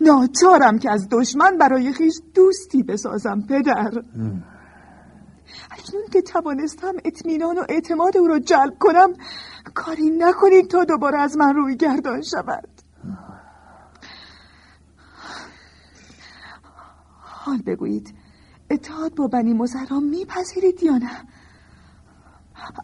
ناچارم 0.00 0.78
که 0.78 0.90
از 0.90 1.08
دشمن 1.10 1.58
برای 1.58 1.92
خیش 1.92 2.14
دوستی 2.34 2.82
بسازم 2.82 3.40
پدر. 3.48 4.02
اکنون 5.70 6.02
که 6.12 6.22
توانستم 6.22 6.92
اطمینان 7.04 7.58
و 7.58 7.62
اعتماد 7.68 8.16
او 8.16 8.26
را 8.26 8.38
جلب 8.38 8.78
کنم 8.80 9.12
کاری 9.74 10.10
نکنید 10.10 10.70
تا 10.70 10.84
دوباره 10.84 11.18
از 11.18 11.36
من 11.36 11.54
روی 11.54 11.76
گردان 11.76 12.22
شود. 12.22 12.68
حال 17.20 17.62
بگویید 17.66 18.14
اتحاد 18.70 19.14
با 19.14 19.26
بنی 19.26 19.52
مزرا 19.52 20.00
میپذیرید 20.00 20.82
یا 20.82 20.98
نه؟ 20.98 21.10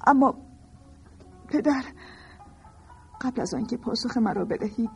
اما 0.06 0.34
پدر 1.48 1.82
قبل 3.20 3.40
از 3.40 3.54
آنکه 3.54 3.76
پاسخ 3.76 4.16
مرا 4.16 4.44
بدهید 4.44 4.90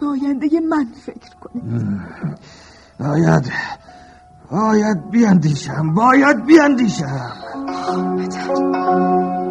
به 0.00 0.06
آینده 0.06 0.60
من 0.60 0.84
فکر 0.84 1.34
کنید. 1.40 1.64
باید 3.00 3.52
باید 4.50 5.10
بیاندیشم 5.10 5.94
باید 5.94 6.44
بیاندیشم. 6.44 7.32
پدر. 8.18 9.43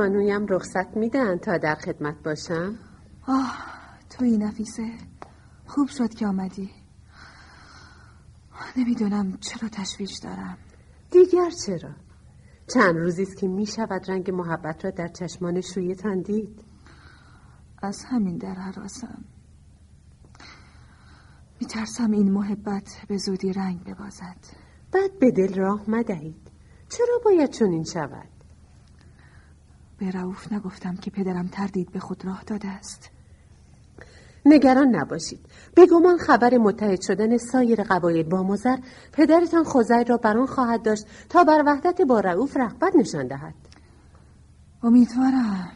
بانویم 0.00 0.46
رخصت 0.46 0.96
میدن 0.96 1.38
تا 1.38 1.58
در 1.58 1.74
خدمت 1.74 2.22
باشم؟ 2.24 2.78
آه 3.26 3.56
توی 4.10 4.38
نفیسه. 4.38 4.92
خوب 5.66 5.88
شد 5.88 6.14
که 6.14 6.26
آمدی. 6.26 6.70
نمی‌دونم 8.76 9.38
چرا 9.40 9.68
تشویش 9.68 10.18
دارم. 10.22 10.58
دیگر 11.10 11.50
چرا؟ 11.66 11.90
چند 12.74 12.96
روزی 12.96 13.22
است 13.22 13.36
که 13.36 13.48
می‌شود 13.48 14.10
رنگ 14.10 14.30
محبت 14.30 14.84
را 14.84 14.90
در 14.90 15.08
چشمان 15.08 15.60
شویتان 15.60 16.22
دید 16.22 16.64
از 17.82 18.04
همین 18.08 18.38
در 18.38 18.54
حراسم 18.54 19.24
میترسم 21.60 22.10
این 22.10 22.32
محبت 22.32 23.04
به 23.08 23.16
زودی 23.16 23.52
رنگ 23.52 23.84
ببازد. 23.84 24.36
بعد 24.92 25.18
به 25.18 25.30
دل 25.30 25.54
راه 25.54 25.90
مدهید. 25.90 26.50
چرا 26.88 27.20
باید 27.24 27.50
چنین 27.50 27.84
شود؟ 27.84 28.39
به 30.00 30.10
رعوف 30.10 30.52
نگفتم 30.52 30.96
که 30.96 31.10
پدرم 31.10 31.46
تردید 31.46 31.92
به 31.92 31.98
خود 31.98 32.24
راه 32.24 32.42
داده 32.46 32.68
است. 32.68 33.10
نگران 34.46 34.96
نباشید. 34.96 35.40
به 35.74 35.86
گمان 35.86 36.18
خبر 36.18 36.58
متحد 36.58 37.00
شدن 37.00 37.36
سایر 37.36 37.82
قبایل 37.82 38.28
با 38.28 38.42
مزر 38.42 38.76
پدرتان 39.12 39.64
خزر 39.64 40.04
را 40.04 40.16
بران 40.16 40.46
خواهد 40.46 40.82
داشت 40.82 41.04
تا 41.28 41.44
بر 41.44 41.62
وحدت 41.66 42.02
با 42.02 42.20
رعوف 42.20 42.56
رغبت 42.56 42.96
نشان 42.96 43.26
دهد. 43.26 43.54
امیدوارم. 44.82 45.72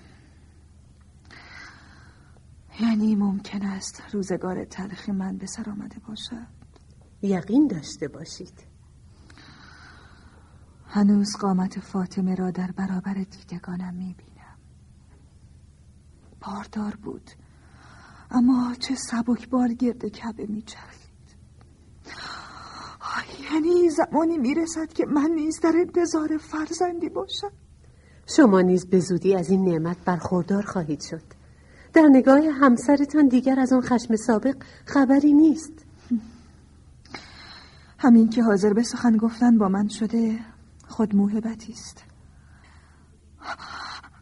یعنی 2.80 3.14
ممکن 3.14 3.62
است 3.62 4.02
روزگار 4.12 4.64
تلخی 4.64 5.12
من 5.12 5.36
به 5.36 5.46
سر 5.46 5.70
آمده 5.70 5.96
باشد. 6.08 6.46
یقین 7.22 7.66
داشته 7.66 8.08
باشید. 8.08 8.73
هنوز 10.94 11.36
قامت 11.36 11.80
فاطمه 11.80 12.34
را 12.34 12.50
در 12.50 12.70
برابر 12.70 13.14
دیدگانم 13.14 13.94
می‌بینم. 13.94 14.58
باردار 16.40 16.96
بود. 17.02 17.30
اما 18.30 18.74
چه 18.78 18.94
سبک 18.94 19.48
بار 19.48 19.68
گرد 19.68 20.08
کعبه 20.08 20.46
میچرخید. 20.46 21.10
یعنی 23.52 23.90
زمانی 23.90 24.38
می‌رسد 24.38 24.92
که 24.92 25.06
من 25.06 25.30
نیز 25.34 25.60
در 25.60 25.72
انتظار 25.76 26.36
فرزندی 26.36 27.08
باشم. 27.08 27.50
شما 28.36 28.60
نیز 28.60 28.86
به 28.86 29.00
زودی 29.00 29.34
از 29.34 29.50
این 29.50 29.64
نعمت 29.64 29.96
برخوردار 30.04 30.62
خواهید 30.62 31.00
شد. 31.00 31.22
در 31.92 32.08
نگاه 32.12 32.40
همسرتان 32.50 33.28
دیگر 33.28 33.60
از 33.60 33.72
اون 33.72 33.82
خشم 33.82 34.16
سابق 34.16 34.56
خبری 34.86 35.32
نیست. 35.32 35.72
همین 37.98 38.30
که 38.30 38.42
حاضر 38.42 38.72
به 38.72 38.82
سخن 38.82 39.16
گفتن 39.16 39.58
با 39.58 39.68
من 39.68 39.88
شده 39.88 40.53
خود 40.88 41.16
موهبتی 41.16 41.72
است. 41.72 42.04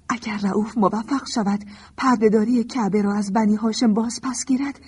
اگر 0.09 0.39
رعوف 0.43 0.79
موفق 0.79 1.27
شود 1.35 1.65
پردهداری 1.97 2.65
کعبه 2.65 3.03
را 3.03 3.15
از 3.15 3.33
بنی 3.33 3.55
هاشم 3.55 3.95
باز 3.95 4.21
پس 4.23 4.45
گیرد. 4.47 4.81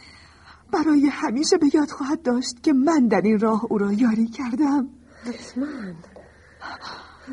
برای 0.72 1.08
همیشه 1.12 1.58
به 1.58 1.66
یاد 1.74 1.90
خواهد 1.90 2.22
داشت 2.22 2.62
که 2.62 2.72
من 2.72 3.08
در 3.08 3.20
این 3.20 3.38
راه 3.38 3.64
او 3.64 3.78
را 3.78 3.92
یاری 3.92 4.26
کردم. 4.26 4.88
حتما 5.24 5.66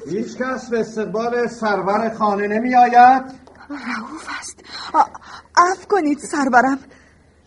هیچ 0.10 0.38
کس 0.38 0.70
به 0.70 0.80
استقبال 0.80 1.48
سرور 1.48 2.14
خانه 2.14 2.48
نمی 2.48 2.76
آید؟ 2.76 3.24
رعوف 3.70 4.28
است 4.40 4.64
اف 5.58 5.88
کنید 5.88 6.20
سرورم. 6.20 6.80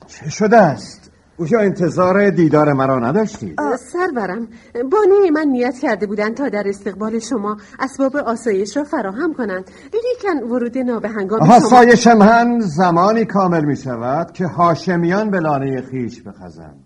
چه 0.06 0.30
شده 0.30 0.56
است؟ 0.56 1.03
اویا 1.36 1.60
انتظار 1.60 2.30
دیدار 2.30 2.72
مرا 2.72 2.98
نداشتید؟ 2.98 3.60
سرورم. 3.92 4.48
بانوی 4.74 5.30
من 5.30 5.48
نیت 5.48 5.78
کرده 5.78 6.06
بودند 6.06 6.34
تا 6.34 6.48
در 6.48 6.62
استقبال 6.66 7.18
شما 7.18 7.56
اسباب 7.78 8.16
آسایش 8.16 8.76
را 8.76 8.84
فراهم 8.84 9.34
کنند. 9.34 9.70
لیکن 9.84 10.46
ورود 10.46 10.78
نابهنگام 10.78 11.38
شما 11.38 11.54
آسایش 11.54 12.06
من 12.06 12.60
زمانی 12.60 13.24
کامل 13.24 13.64
می 13.64 13.76
شود 13.76 14.32
که 14.32 14.46
هاشمیان 14.46 15.30
به 15.30 15.40
لانه 15.40 15.82
خیش 15.82 16.22
بخزند. 16.22 16.84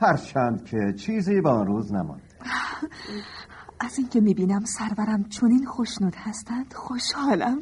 هرچند 0.00 0.64
که 0.64 0.94
چیزی 0.98 1.40
با 1.40 1.50
آن 1.50 1.66
روز 1.66 1.92
نماند. 1.92 2.22
از 3.80 3.98
اینکه 3.98 4.20
می‌بینم 4.20 4.64
سرورم 4.64 5.24
چنین 5.24 5.66
خوشنود 5.66 6.14
هستند 6.16 6.72
خوشحالم. 6.74 7.58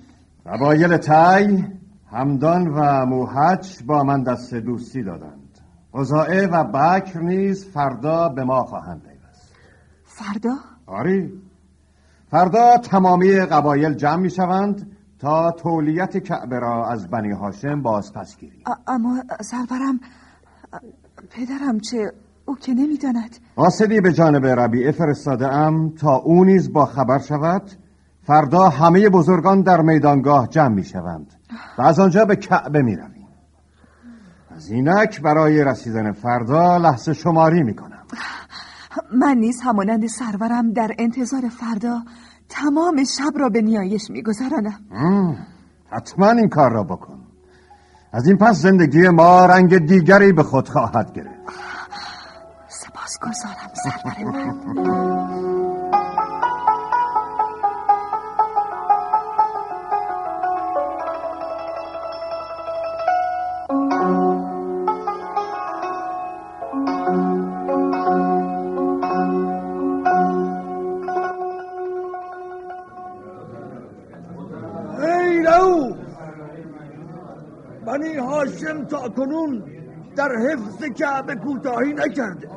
قبایل 0.46 0.96
تای 0.96 1.64
همدان 2.12 2.68
و 2.68 3.06
موحج 3.06 3.82
با 3.86 4.02
من 4.02 4.22
دست 4.22 4.54
دوستی 4.54 5.02
دادند. 5.02 5.47
قضائه 5.94 6.46
و 6.46 6.64
بکر 6.64 7.20
نیز 7.20 7.66
فردا 7.66 8.28
به 8.28 8.44
ما 8.44 8.64
خواهند 8.64 9.02
پیوست. 9.02 9.52
فردا؟ 10.04 10.54
آری. 10.86 11.42
فردا 12.30 12.76
تمامی 12.76 13.40
قبایل 13.40 13.94
جمع 13.94 14.16
می 14.16 14.30
شوند 14.30 14.96
تا 15.18 15.50
تولیت 15.50 16.18
کعبه 16.18 16.58
را 16.58 16.88
از 16.88 17.08
بنی 17.08 17.32
هاشم 17.32 17.82
باز 17.82 18.12
پس 18.12 18.36
گیریم 18.36 18.62
اما 18.86 19.22
سرورم 19.40 20.00
پدرم 21.30 21.80
چه 21.80 22.12
او 22.44 22.56
که 22.56 22.74
نمی‌داند. 22.74 23.36
قاصدی 23.56 24.00
به 24.00 24.12
جانب 24.12 24.46
ربیعه 24.46 24.92
فرستاده 24.92 25.48
ام 25.48 25.90
تا 25.90 26.14
او 26.16 26.44
نیز 26.44 26.72
با 26.72 26.86
خبر 26.86 27.18
شود. 27.18 27.62
فردا 28.22 28.68
همه 28.68 29.08
بزرگان 29.08 29.62
در 29.62 29.80
میدانگاه 29.80 30.48
جمع 30.48 30.74
می 30.74 30.84
شوند 30.84 31.34
و 31.78 31.82
از 31.82 32.00
آنجا 32.00 32.24
به 32.24 32.36
کعبه 32.36 32.82
می 32.82 32.96
از 34.58 34.70
اینک 34.70 35.22
برای 35.22 35.64
رسیدن 35.64 36.12
فردا 36.12 36.76
لحظه 36.76 37.12
شماری 37.12 37.62
می 37.62 37.74
کنم 37.74 38.02
من 39.12 39.36
نیز 39.38 39.60
همانند 39.60 40.06
سرورم 40.06 40.72
در 40.72 40.90
انتظار 40.98 41.48
فردا 41.48 42.02
تمام 42.48 43.04
شب 43.04 43.38
را 43.38 43.48
به 43.48 43.62
نیایش 43.62 44.10
میگذرانم. 44.10 44.80
حتما 45.90 46.30
این 46.30 46.48
کار 46.48 46.72
را 46.72 46.82
بکن. 46.82 47.18
از 48.12 48.26
این 48.26 48.36
پس 48.36 48.56
زندگی 48.56 49.08
ما 49.08 49.46
رنگ 49.46 49.78
دیگری 49.78 50.32
به 50.32 50.42
خود 50.42 50.68
خواهد 50.68 51.12
گرفت. 51.12 51.30
سپاس 52.68 53.18
گذارم 53.18 53.70
سرور 53.74 54.32
من 54.32 55.77
هاشم 78.64 78.84
تا 78.84 79.08
کنون 79.08 79.62
در 80.16 80.28
حفظ 80.36 80.84
کعبه 80.84 81.34
کوتاهی 81.34 81.92
نکرده. 81.92 82.48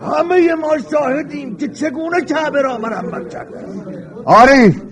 همه 0.00 0.54
ما 0.54 0.78
شاهدیم 0.90 1.56
که 1.56 1.68
چگونه 1.68 2.20
کعبه 2.20 2.62
را 2.62 2.78
مرمت 2.78 3.28
کرده 3.28 3.66
آری 4.24 4.82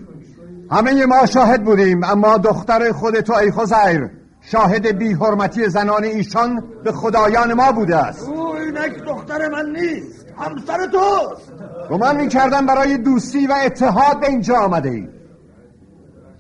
همه 0.70 1.06
ما 1.06 1.26
شاهد 1.26 1.64
بودیم 1.64 2.04
اما 2.04 2.38
دختر 2.38 2.92
خود 2.92 3.20
تو 3.20 3.32
ای 3.32 3.50
خزیر 3.50 4.10
شاهد 4.40 4.86
بی 4.86 5.12
حرمتی 5.12 5.68
زنان 5.68 6.04
ایشان 6.04 6.64
به 6.84 6.92
خدایان 6.92 7.54
ما 7.54 7.72
بوده 7.72 7.96
است. 7.96 8.28
او 8.28 8.56
اینک 8.56 9.04
دختر 9.04 9.48
من 9.48 9.70
نیست 9.70 10.26
همسر 10.38 10.86
توست. 10.86 11.52
گمان 11.90 12.16
می 12.16 12.28
کردم 12.28 12.66
برای 12.66 12.98
دوستی 12.98 13.46
و 13.46 13.54
اتحاد 13.64 14.20
به 14.20 14.28
اینجا 14.28 14.56
آمده 14.56 14.90
ای. 14.90 15.08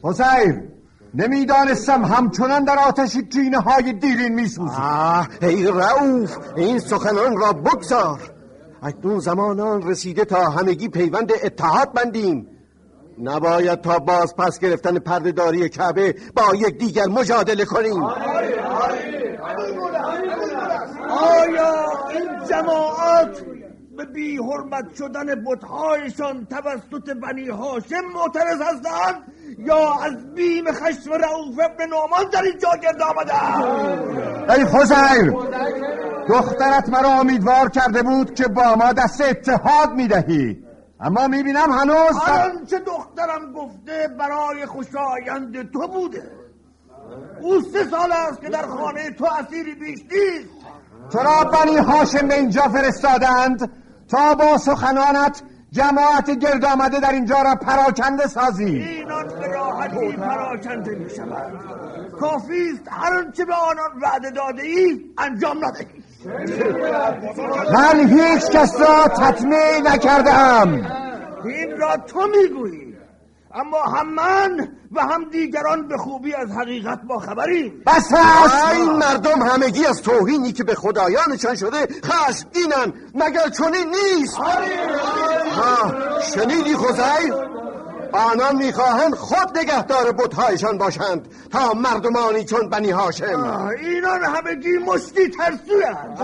خزیر 0.04 0.73
نمی‌دانستم 1.14 2.04
همچنان 2.04 2.64
در 2.64 2.78
آتش 2.78 3.16
کینه 3.16 3.58
های 3.58 3.92
دیرین 3.92 4.34
می 4.34 4.46
سوزی 4.46 4.76
آه 4.76 5.28
ای 5.42 5.66
رعوف 5.66 6.36
این 6.56 6.78
سخنان 6.78 7.36
را 7.36 7.52
بگذار. 7.52 8.20
اکنون 8.82 9.18
زمان 9.18 9.60
آن 9.60 9.82
رسیده 9.82 10.24
تا 10.24 10.50
همگی 10.50 10.88
پیوند 10.88 11.32
اتحاد 11.44 11.92
بندیم. 11.92 12.46
نباید 13.22 13.80
تا 13.80 13.98
باز 13.98 14.36
پس 14.36 14.58
گرفتن 14.58 14.98
پردهداری 14.98 15.68
کعبه 15.68 16.14
با 16.36 16.54
یک 16.54 16.78
دیگر 16.78 17.06
مجادله 17.06 17.64
کنیم. 17.64 18.02
آیا 21.10 21.74
این 22.10 22.28
جماعت 22.48 23.53
به 23.96 24.04
بی 24.04 24.36
حرمت 24.36 24.94
شدن 24.98 25.44
بتهایشان 25.44 26.46
توسط 26.46 27.10
بنی 27.10 27.48
هاشم 27.48 28.04
معترض 28.14 28.60
هستند 28.60 29.32
یا 29.58 29.94
از 29.94 30.34
بیم 30.34 30.64
خشم 30.72 31.12
رعوف 31.12 31.58
ابن 31.64 31.84
نعمان 31.84 32.30
در 32.32 32.42
اینجا 32.42 32.68
گرد 32.82 33.02
آمدند 33.02 34.50
ای 34.50 34.64
خزیر 34.64 35.30
دخترت 36.28 36.88
مرا 36.88 37.08
امیدوار 37.08 37.68
کرده 37.68 38.02
بود 38.02 38.34
که 38.34 38.48
با 38.48 38.74
ما 38.74 38.92
دست 38.92 39.20
اتحاد 39.20 39.92
می 39.92 40.08
دهی 40.08 40.64
اما 41.00 41.28
می 41.28 41.42
بینم 41.42 41.72
هنوز 41.72 42.16
آنچه 42.16 42.78
دخترم 42.78 43.52
گفته 43.52 44.08
برای 44.18 44.66
خوشایند 44.66 45.72
تو 45.72 45.88
بوده. 45.88 46.30
او 47.42 47.60
سه 47.60 47.84
سال 47.90 48.12
است 48.12 48.40
که 48.40 48.48
در 48.48 48.66
خانه 48.66 49.10
تو 49.10 49.26
اسیری 49.40 49.74
بیش 49.74 50.00
نیست. 50.00 50.48
چرا 51.12 51.44
بنی 51.44 51.76
هاشم 51.76 52.28
به 52.28 52.34
اینجا 52.34 52.62
فرستادند؟ 52.62 53.70
تا 54.08 54.34
با 54.34 54.58
سخنانت 54.58 55.42
جماعت 55.72 56.30
گرد 56.30 56.64
آمده 56.64 57.00
در 57.00 57.12
اینجا 57.12 57.42
را 57.42 57.54
پراکنده 57.54 58.26
سازی. 58.26 58.64
اینان 58.64 59.28
به 59.28 59.46
راحتی 59.46 60.12
پراکنده 60.16 60.90
می 60.90 61.10
شود 61.10 61.52
کافی 62.20 62.70
است 62.74 62.88
هر 62.90 63.14
آنچه 63.14 63.44
به 63.44 63.54
آنان 63.54 63.90
وعده 64.02 64.30
داده 64.30 64.62
ای 64.62 65.00
انجام 65.18 65.64
ندهی. 65.64 65.86
من 67.74 68.08
هیچ 68.08 68.50
کس 68.50 68.80
را 68.80 69.08
تطمیع 69.08 69.80
نکردم 69.84 70.72
این 71.44 71.76
را 71.78 71.96
تو 71.96 72.20
می‌گویی. 72.26 72.93
اما 73.54 73.82
هم 73.82 74.14
من 74.14 74.68
و 74.92 75.00
هم 75.00 75.24
دیگران 75.24 75.88
به 75.88 75.96
خوبی 75.96 76.34
از 76.34 76.50
حقیقت 76.50 77.02
با 77.02 77.18
خبریم 77.18 77.82
بس 77.86 78.12
است. 78.12 78.64
این 78.72 78.92
مردم 78.92 79.42
همگی 79.42 79.86
از 79.86 80.02
توهینی 80.02 80.52
که 80.52 80.64
به 80.64 80.74
خدایانشان 80.74 81.54
شده 81.54 81.88
خشمگینن 82.04 82.92
مگر 83.14 83.48
چنین 83.48 83.86
نیست؟ 83.90 84.36
ها 84.36 85.94
شنیدی 86.20 86.76
خزیر 86.76 87.53
آنان 88.14 88.56
می‌خواهند 88.56 89.14
خود 89.14 89.58
نگهدار 89.58 90.12
بتهایشان 90.12 90.78
باشند 90.78 91.28
تا 91.52 91.72
مردمانی 91.72 92.44
چون 92.44 92.68
بنی 92.68 92.90
هاشم. 92.90 93.70
اینان 93.82 94.24
همگی 94.24 94.78
مشتی 94.78 95.28
ترسویند 95.28 96.18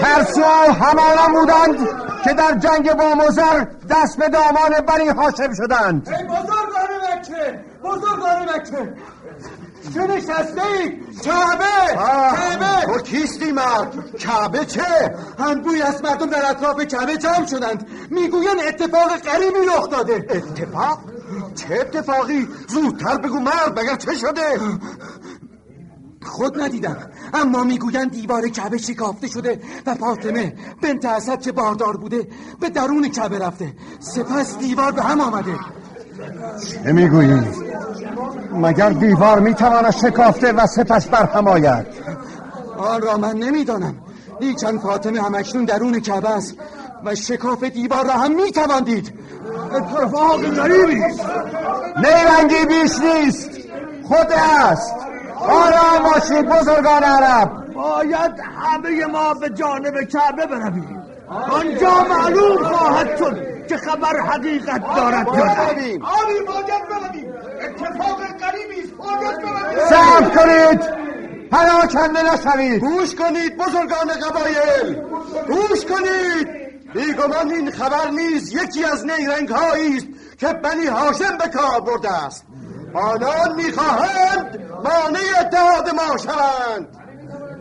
ترسو 0.00 0.42
همانان 0.72 1.32
بودند 1.32 1.88
که 2.24 2.34
در 2.34 2.54
جنگ 2.54 2.92
با 2.92 3.14
مزر 3.14 3.66
دست 3.90 4.18
به 4.18 4.28
دامان 4.28 4.80
بنی 4.80 5.08
هاشم 5.08 5.54
شدند. 5.54 6.02
بزرگان 6.02 6.91
مکه 7.22 7.64
بزرگان 7.84 8.42
مکه 8.42 8.94
چه 9.94 10.00
نشسته 10.00 10.66
اید 10.66 11.22
کعبه 11.22 11.94
کعبه. 11.94 12.86
تو 12.86 12.98
کیستی 12.98 13.52
مرد؟ 13.52 14.16
کعبه 14.18 14.64
چه؟ 14.64 15.16
انبوی 15.38 15.82
از 15.82 16.04
مردم 16.04 16.26
در 16.26 16.50
اطراف 16.50 16.80
کعبه 16.80 17.16
جمع 17.16 17.46
شدند. 17.46 17.86
می‌گویند 18.10 18.60
اتفاق 18.68 19.16
غریبی 19.16 19.66
رخ 19.76 19.90
داده. 19.90 20.14
اتفاق؟ 20.14 20.98
چه 21.54 21.74
اتفاقی؟ 21.74 22.48
زودتر 22.68 23.18
بگو 23.18 23.40
مرد 23.40 23.80
مگر 23.80 23.96
چه 23.96 24.14
شده؟ 24.14 24.60
خود 26.22 26.60
ندیدم. 26.60 26.96
اما 27.34 27.64
می‌گویند 27.64 28.10
دیوار 28.10 28.48
کعبه 28.48 28.78
شکافته 28.78 29.28
شده 29.28 29.60
و 29.86 29.94
فاطمه 29.94 30.54
بنت 30.82 31.04
اسد 31.04 31.40
که 31.40 31.52
باردار 31.52 31.96
بوده 31.96 32.28
به 32.60 32.70
درون 32.70 33.08
کعبه 33.08 33.38
رفته. 33.38 33.72
سپس 34.00 34.58
دیوار 34.58 34.92
به 34.92 35.02
هم 35.02 35.20
آمده. 35.20 35.58
چه 36.84 36.92
می‌گویی؟ 36.92 37.40
مگر 38.52 38.90
دیوار 38.90 39.40
می‌تواند 39.40 39.90
شکافته 39.90 40.52
و 40.52 40.66
سپس 40.66 41.06
برهم 41.06 41.48
آید؟ 41.48 41.86
آن 42.78 43.02
را 43.02 43.16
من 43.16 43.36
نمی‌دانم. 43.36 43.94
لیکن 44.40 44.78
فاطمه 44.78 45.22
همکنون 45.22 45.64
درون 45.64 46.00
کعبه 46.00 46.30
است 46.30 46.54
و 47.04 47.14
شکاف 47.14 47.64
دیوار 47.64 48.06
را 48.06 48.12
هم 48.12 48.34
می‌توان 48.34 48.84
دید 48.84 49.12
اتفاق 49.72 50.44
غریبی. 50.44 51.02
نیرنگی 51.96 52.66
بیش 52.68 52.92
نیست. 52.98 53.50
خود 54.08 54.26
است. 54.70 54.94
آرام 55.38 56.12
باشید 56.12 56.46
بزرگان 56.48 57.02
عرب. 57.02 57.50
باید 57.74 58.32
همه 58.40 59.06
ما 59.06 59.34
به 59.34 59.50
جانب 59.50 60.02
کعبه 60.02 60.46
برویم. 60.46 61.02
آنجا 61.50 62.04
معلوم 62.10 62.64
خواهد 62.64 63.16
شد. 63.18 63.46
که 63.72 63.78
خبر 63.78 64.20
حقیقت 64.20 64.96
دارد 64.96 65.26
یا 65.26 65.44
نه. 65.44 65.98
آری 66.02 66.40
باید 66.46 66.88
برویم 66.90 67.34
اتفاق 67.60 68.22
غریبی 68.40 68.82
است 68.82 68.92
صبر 69.90 70.28
کنید. 70.28 70.80
پراکنده 71.50 72.32
نشوید. 72.32 72.80
گوش 72.80 73.14
کنید 73.14 73.56
بزرگان 73.56 74.08
قبایل. 74.08 75.02
گوش 75.46 75.84
کنید. 75.84 76.48
بیگمان 76.94 77.50
این 77.50 77.70
خبر 77.70 78.10
نیز 78.10 78.52
یکی 78.52 78.84
از 78.84 79.06
نیرنگ 79.06 79.48
هایی 79.48 79.96
است 79.96 80.06
که 80.38 80.46
بنی 80.46 80.86
هاشم 80.86 81.38
به 81.38 81.48
کار 81.48 81.80
برده 81.80 82.24
است. 82.24 82.44
آنان 82.94 83.54
می‌خواهند 83.56 84.60
مانع 84.84 85.50
داد 85.52 85.94
ما 85.94 86.16
شوند. 86.16 86.88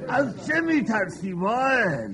از 0.09 0.47
چه 0.47 0.61
میترسی 0.61 1.33
وائل؟ 1.33 2.11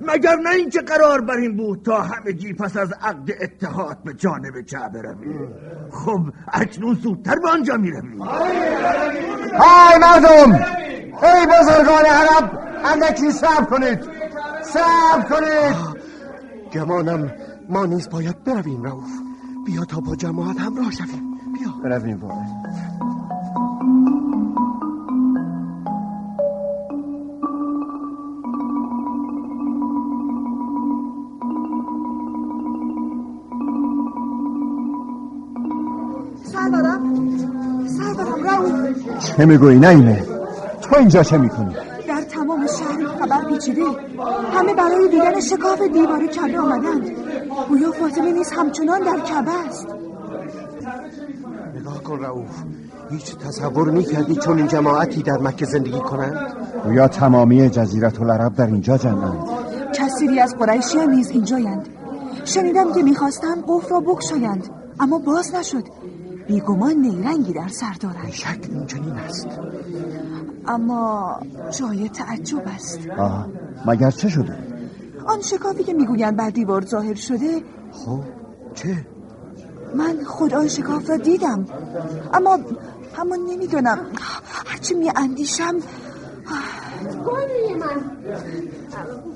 مگر 0.00 0.36
نه 0.36 0.50
اینکه 0.50 0.80
قرار 0.80 1.20
بر 1.20 1.36
این 1.36 1.56
بود 1.56 1.82
تا 1.82 2.00
همگی 2.00 2.52
پس 2.52 2.76
از 2.76 2.92
عقد 3.02 3.30
اتحاد 3.42 4.02
به 4.04 4.14
جانب 4.14 4.60
کعبه 4.60 5.02
رویم 5.02 5.48
خب 5.90 6.20
اکنون 6.52 6.94
زودتر 6.94 7.34
به 7.42 7.48
آنجا 7.50 7.76
می‌رویم. 7.76 8.22
های 9.58 9.98
مردم 10.00 10.52
ای 11.22 11.46
بزرگان 11.46 12.04
عرب 12.04 12.58
اندکی 12.84 13.30
صبر 13.30 13.64
کنید. 13.64 13.98
صبر 14.62 15.22
کنید. 15.22 16.00
گمانم 16.72 17.32
ما 17.68 17.86
نیز 17.86 18.08
باید 18.08 18.44
برویم 18.44 18.82
رؤوف. 18.82 19.10
بیا 19.66 19.84
تا 19.84 20.00
با 20.00 20.16
جماعت 20.16 20.60
همراه 20.60 20.90
شویم. 20.90 21.38
بیا. 21.54 21.72
برویم 21.84 22.20
وارد 22.20 23.19
چه 39.18 39.46
می‌گویی 39.46 39.78
نایمه 39.78 40.22
تو 40.82 40.96
اینجا 40.96 41.22
چه 41.22 41.38
می‌کنی؟ 41.38 41.74
در 42.08 42.22
تمام 42.22 42.66
شهر 42.66 43.06
خبر 43.20 43.44
پیچیده. 43.48 43.82
همه 44.54 44.74
برای 44.74 45.08
دیدن 45.08 45.40
شکاف 45.40 45.82
دیوار 45.82 46.26
کعبه 46.26 46.58
آمدند. 46.60 47.10
گویا 47.68 47.92
فاطمه 47.92 48.32
نیز 48.32 48.50
همچنان 48.52 49.00
در 49.00 49.20
کعبه 49.20 49.50
است. 49.68 49.86
نگاه 51.80 52.02
کن 52.02 52.18
رؤوف. 52.18 52.62
هیچ 53.10 53.36
تصور 53.36 53.90
می‌کردی 53.90 54.34
چون 54.34 54.58
این 54.58 54.68
جماعتی 54.68 55.22
در 55.22 55.38
مکه 55.38 55.66
زندگی 55.66 56.00
کنند؟ 56.00 56.38
گویا 56.84 57.08
تمامی 57.08 57.70
جزیرت 57.70 58.20
العرب 58.20 58.54
در 58.54 58.66
اینجا 58.66 58.98
جمعند. 58.98 59.44
کثیری 59.94 60.40
از 60.40 60.54
قریشیان 60.56 61.10
نیز 61.10 61.30
اینجایند. 61.30 61.88
شنیدم 62.44 62.92
که 62.92 63.02
می‌خواستند 63.02 63.64
قفل 63.68 63.90
را 63.90 64.00
بگشایند 64.00 64.68
اما 65.00 65.18
باز 65.18 65.54
نشد. 65.54 65.84
بیگمان 66.50 66.96
نیرنگی 67.06 67.52
در 67.52 67.68
سر 67.68 67.92
دارند. 68.00 68.30
شک 68.30 68.58
این 68.68 68.86
چنین 68.86 69.12
است. 69.12 69.48
اما 70.66 71.40
جای 71.78 72.08
تعجب 72.08 72.62
است. 72.66 72.98
آه 73.18 73.46
مگر 73.86 74.10
چه 74.10 74.28
شده؟ 74.28 74.58
آن 75.26 75.40
شکافی 75.42 75.84
که 75.84 75.94
می‌گویند 75.94 76.36
بر 76.36 76.50
دیوار 76.50 76.84
ظاهر 76.84 77.14
شده 77.14 77.62
خب 77.92 78.20
چه؟ 78.74 79.06
من 79.94 80.24
خود 80.24 80.54
آن 80.54 80.68
شکاف 80.68 81.10
را 81.10 81.16
دیدم. 81.16 81.66
اما 82.34 82.58
اما 83.18 83.36
نمی‌دانم. 83.36 83.98
هرچی 84.66 84.94
می 84.94 85.12
اندیشم 85.16 85.74
بانوی 87.26 87.74
من. 87.74 88.00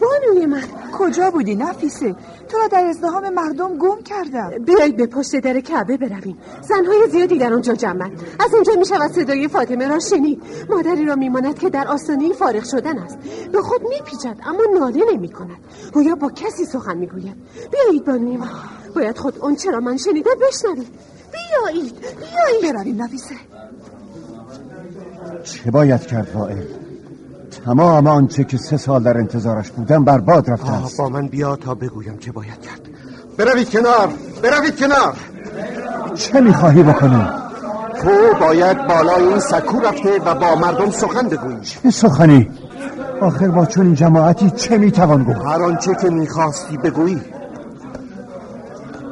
بانوی 0.00 0.46
من. 0.46 0.62
کجا 0.98 1.30
بودی 1.30 1.54
نفیسه؟ 1.54 2.16
تو 2.48 2.58
را 2.58 2.68
در 2.68 2.84
ازدهام 2.84 3.28
مردم 3.28 3.78
گم 3.78 4.02
کردم. 4.02 4.50
بیایید 4.64 4.96
به 4.96 5.06
پشت 5.06 5.36
در 5.36 5.60
کعبه 5.60 5.96
برویم. 5.96 6.38
زنهای 6.68 7.08
زیادی 7.10 7.38
در 7.38 7.52
آنجا 7.52 7.74
جمعند 7.74 8.12
از 8.40 8.54
اینجا 8.54 8.72
می 8.78 8.86
شود 8.86 9.12
صدای 9.12 9.48
فاطمه 9.48 9.88
را 9.88 9.98
شنید. 9.98 10.42
مادری 10.68 11.04
را 11.04 11.14
میماند 11.14 11.58
که 11.58 11.70
در 11.70 11.88
آستانه 11.88 12.32
فارغ 12.32 12.64
شدن 12.64 12.98
است. 12.98 13.18
به 13.52 13.62
خود 13.62 13.82
میپیچد 13.82 14.36
اما 14.46 14.62
ناله 14.78 15.04
نمی 15.14 15.28
کند. 15.28 15.58
گویا 15.92 16.14
با 16.14 16.30
کسی 16.30 16.64
سخن 16.64 16.96
می‌گوید 16.96 17.36
بیایید 17.72 18.04
بانوی 18.04 18.36
من. 18.36 18.48
باید 18.94 19.18
خود 19.18 19.38
اون 19.38 19.56
چرا 19.56 19.80
من 19.80 19.96
شنیده 19.96 20.30
بشنوید 20.48 20.88
بیایید 21.32 21.94
بیایید. 22.00 22.74
برویم 22.74 23.02
نفیسه. 23.02 23.34
چه 25.44 25.70
باید 25.70 26.06
کرد 26.06 26.34
وائل 26.34 26.62
تمام 27.64 28.06
آنچه 28.06 28.44
که 28.44 28.56
سه 28.56 28.76
سال 28.76 29.02
در 29.02 29.18
انتظارش 29.18 29.70
بودم 29.70 30.04
برباد 30.04 30.50
رفته 30.50 30.72
است. 30.72 30.98
با 30.98 31.08
من 31.08 31.28
بیا 31.28 31.56
تا 31.56 31.74
بگویم 31.74 32.18
چه 32.18 32.32
باید 32.32 32.60
کرد. 32.60 32.80
بروید 33.38 33.70
کنار 33.70 34.08
بروید 34.42 34.76
کنار. 34.76 35.14
چه 36.14 36.40
می‌خواهی 36.40 36.82
بکنی؟ 36.82 37.28
تو 38.02 38.10
باید 38.40 38.86
بالای 38.86 39.24
این 39.24 39.38
سکو 39.38 39.80
رفته 39.80 40.20
و 40.24 40.34
با 40.34 40.54
مردم 40.54 40.90
سخن 40.90 41.28
بگویی. 41.28 41.60
چه 41.60 41.90
سخنی؟ 41.90 42.50
آخر 43.20 43.48
با 43.48 43.66
چون 43.66 43.86
این 43.86 43.94
جماعتی 43.94 44.50
چه 44.50 44.78
می‌توان 44.78 45.24
گفت؟ 45.24 45.46
هر 45.46 45.62
آنچه 45.62 45.94
که 45.94 46.10
می‌خواستی 46.10 46.76
بگویی. 46.76 47.20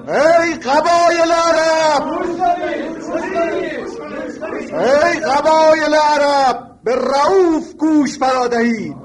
ای 0.08 0.54
قبایل 0.54 1.32
عرب! 1.32 2.04
ای 4.72 5.20
قبایل 5.20 5.94
عرب! 5.94 6.71
به 6.84 6.94
رعوف 6.94 7.74
گوش 7.78 8.18
فرادهید 8.18 8.96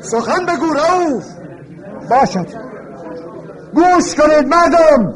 سخن 0.00 0.46
بگو 0.46 0.72
رعوف 0.74 1.24
باشد. 2.10 2.46
گوش 3.74 4.14
کنید 4.14 4.48
مردم. 4.48 5.14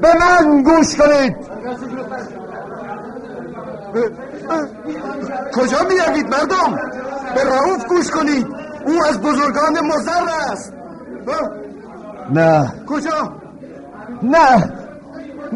به 0.00 0.08
من 0.14 0.62
گوش 0.62 0.96
کنید. 0.96 1.36
کجا 5.54 5.78
می‌روید 5.88 6.28
مردم؟ 6.28 6.80
به 7.34 7.44
رعوف 7.44 7.86
گوش 7.86 8.10
کنید. 8.10 8.46
او 8.86 9.04
از 9.08 9.20
بزرگان 9.20 9.80
مزر 9.80 10.52
است. 10.52 10.72
نه. 12.30 12.72
کجا؟ 12.86 13.32
نه. 14.22 14.72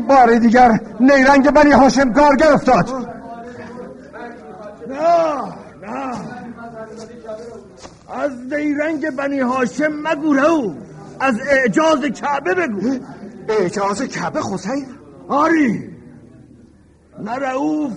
بار 0.08 0.34
دیگر 0.34 0.80
نیرنگ 1.00 1.50
بنی 1.50 1.72
هاشم 1.72 2.12
کارگر 2.12 2.52
افتاد 2.52 3.15
نه 4.88 5.54
نه. 5.82 6.16
از 8.08 8.32
نیرنگ 8.52 9.10
بنی 9.10 9.40
هاشم 9.40 9.92
مگو 9.92 10.34
رو 10.34 10.74
از 11.20 11.40
اعجاز 11.50 12.04
کعبه 12.04 12.54
بگو. 12.54 12.98
اعجاز 13.48 14.02
کعبه 14.02 14.40
خسین؟ 14.40 14.86
آری. 15.28 15.90
نه 17.18 17.32
رعوف 17.32 17.92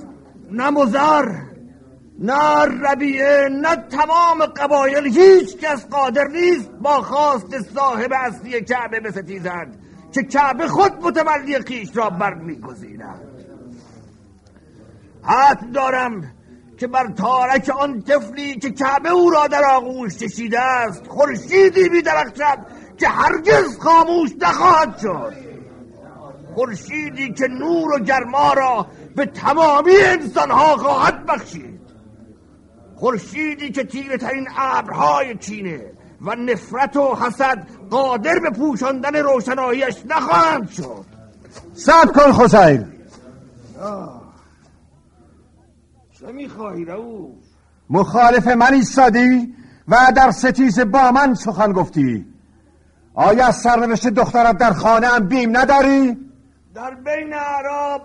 نه 0.52 0.70
مزر 0.70 1.36
نه 2.20 2.66
ربیعه 2.66 3.50
نه 3.50 3.76
تمام 3.76 4.46
قبایل. 4.46 5.06
هیچ 5.06 5.58
کس 5.58 5.88
قادر 5.88 6.28
نیست 6.28 6.70
با 6.82 7.02
خواست 7.02 7.74
صاحب 7.76 8.14
اصلی 8.16 8.62
کعبه 8.62 9.00
بستیزند 9.00 9.80
که 10.12 10.24
کعبه 10.24 10.68
خود 10.68 10.94
متولی 11.02 11.60
خیش 11.60 11.98
را 11.98 12.10
برمیگزیند. 12.10 13.20
حد 15.24 15.72
دارم 15.72 16.32
که 16.80 16.88
بر 16.88 17.08
تارک 17.08 17.70
آن 17.70 18.02
طفلی 18.02 18.56
که 18.56 18.72
کعبه 18.72 19.10
او 19.10 19.30
را 19.30 19.48
در 19.48 19.64
آغوش 19.64 20.18
کشیده 20.18 20.60
است 20.60 21.08
خورشیدی 21.08 21.90
بیدرخشد 21.90 22.60
که 22.98 23.08
هرگز 23.08 23.80
خاموش 23.80 24.30
نخواهد 24.42 24.98
شد. 24.98 25.34
خورشیدی 26.56 27.34
که 27.34 27.48
نور 27.48 27.94
و 27.94 28.00
گرما 28.00 28.54
را 28.54 28.88
به 29.16 29.26
تمامی 29.26 29.96
انسانها 29.96 30.78
خواهد 30.78 31.26
بخشید. 31.26 31.80
خورشیدی 32.96 33.72
که 33.72 33.84
تیره 33.84 34.18
ترین 34.18 34.48
ابرهای 34.58 35.38
کینه 35.38 35.92
و 36.22 36.36
نفرت 36.36 36.98
و 36.98 37.16
حسد 37.16 37.68
قادر 37.90 38.40
به 38.40 38.50
پوشاندن 38.50 39.16
روشناییش 39.16 39.96
نخواهند 40.10 40.70
شد. 40.70 41.06
صبر 41.74 42.12
کن 42.12 42.32
خسیل؟ 42.32 42.86
مخالف 47.90 48.48
من 48.48 48.74
ایستادی 48.74 49.56
و 49.88 49.96
در 50.16 50.32
ستیز 50.32 50.80
با 50.80 51.12
من 51.12 51.34
سخن 51.34 51.72
گفتی. 51.74 52.26
آیا 53.14 53.46
از 53.46 53.56
سرنوشت 53.56 54.08
دخترت 54.08 54.58
در 54.58 54.74
خانه 54.74 55.08
هم 55.08 55.28
بیم 55.28 55.58
نداری؟ 55.58 56.18
در 56.76 56.96
بین 56.96 57.34
عرب 57.34 58.02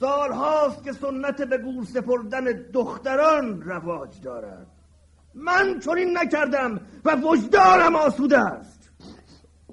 سال 0.00 0.32
هاست 0.32 0.84
که 0.84 0.92
سنت 0.92 1.42
به 1.42 1.58
گور 1.58 1.84
سپردن 1.84 2.44
دختران 2.72 3.62
رواج 3.62 4.20
دارد. 4.22 4.66
من 5.34 5.78
چنین 5.78 6.18
نکردم 6.18 6.80
و 7.04 7.16
وجدانم 7.16 7.96
آسوده 7.96 8.38
است. 8.38 8.90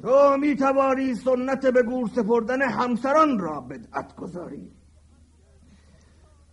تو 0.01 0.37
می 0.37 0.55
توانی 0.55 1.15
سنت 1.15 1.65
به 1.65 1.83
گور 1.83 2.09
سپردن 2.15 2.61
همسران 2.61 3.39
را 3.39 3.61
بدعت 3.61 4.15
گذاری. 4.15 4.76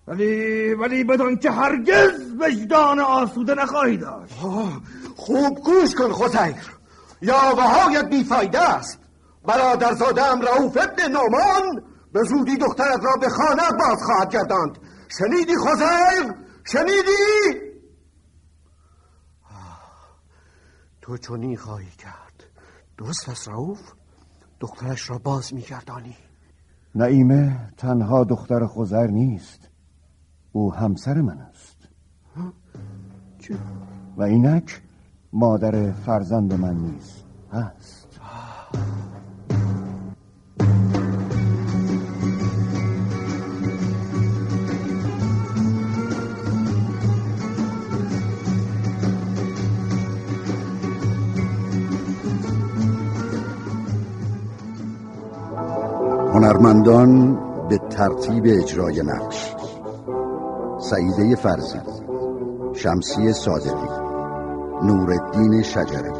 ولی 0.06 0.74
ولی 0.74 1.04
بدان 1.04 1.36
که 1.36 1.50
هرگز 1.50 2.32
وجدان 2.40 3.00
آسوده 3.00 3.54
نخواهی 3.54 3.96
داشت. 3.96 4.34
خوب 5.16 5.58
گوش 5.64 5.94
کن 5.94 6.12
خزیر 6.12 6.54
یا 7.22 7.54
وهایت 7.56 8.08
بیفایده 8.08 8.60
است. 8.60 8.98
برادرزادم 9.46 10.40
رعوف 10.40 10.76
ابن 10.76 11.12
نومان 11.12 11.82
به 12.12 12.22
زودی 12.22 12.56
دخترت 12.56 13.04
را 13.04 13.16
به 13.20 13.28
خانه 13.28 13.70
باز 13.78 14.02
خواهد 14.02 14.30
گرداند. 14.30 14.78
شنیدی 15.18 15.56
خزیر 15.56 16.34
شنیدی؟ 16.64 17.60
تو 21.02 21.16
چونی 21.16 21.56
خواهی 21.56 21.90
کرد. 21.98 22.44
درست 22.98 23.28
است 23.28 23.48
رعوف 23.48 23.80
دخترش 24.60 25.10
را 25.10 25.18
باز 25.18 25.54
میگردانی. 25.54 26.16
نعیمه 26.94 27.72
تنها 27.76 28.24
دختر 28.24 28.66
خزر 28.66 29.06
نیست. 29.06 29.73
او 30.56 30.74
همسر 30.74 31.20
من 31.20 31.38
است. 31.38 31.76
و 34.16 34.22
اینک 34.22 34.82
مادر 35.32 35.92
فرزند 35.92 36.54
من 36.54 36.76
نیست 36.76 37.24
هست. 37.52 38.20
هنرمندان 56.32 57.38
به 57.68 57.78
ترتیب 57.78 58.44
اجرای 58.46 59.02
نقش 59.02 59.53
سعیده 60.94 61.36
فرزی. 61.36 61.80
شمسی 62.74 63.32
صادقی. 63.32 63.88
نورالدین 64.82 65.62
شجره. 65.62 66.12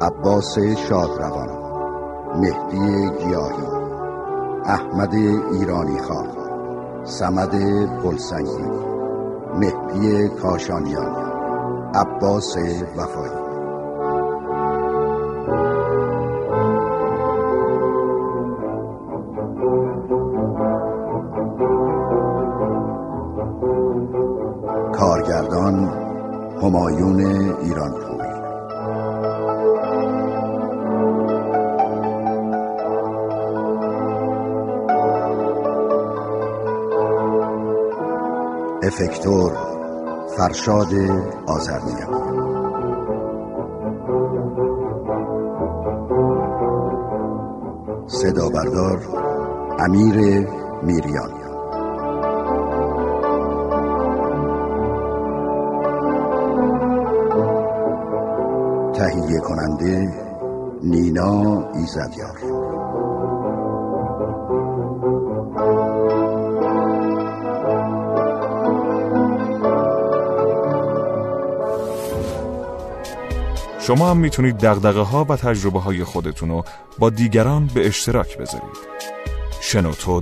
عباس 0.00 0.58
شادروان. 0.58 1.48
مهدی 2.40 3.10
گیاهی. 3.10 3.66
احمد 4.64 5.14
ایرانی 5.14 5.98
خان. 5.98 6.26
سمد 7.04 7.50
پلسنگی 8.02 8.70
مهدی 9.54 10.28
کاشانیان. 10.28 11.14
عباس 11.94 12.56
وفایی. 12.96 13.41
همایون 26.62 27.20
ایران 27.60 27.92
پوری 27.92 28.32
افکتور 38.82 39.52
فرشاد 40.36 40.94
آزرمیان 41.46 42.22
صدا 48.06 48.48
بردار 48.48 48.98
امیر 49.78 50.46
میریان 50.82 51.41
کننده 59.42 60.12
نینا 60.82 61.64
ایزدیار 61.74 62.38
شما 73.80 74.10
هم 74.10 74.16
می‌تونید 74.16 74.56
دقدقه 74.56 75.00
ها 75.00 75.26
و 75.28 75.36
تجربه 75.36 75.80
های 75.80 76.04
خودتون 76.04 76.48
رو 76.48 76.64
با 76.98 77.10
دیگران 77.10 77.70
به 77.74 77.86
اشتراک 77.86 78.38
بذارید. 78.38 78.92
شنوتو 79.60 80.20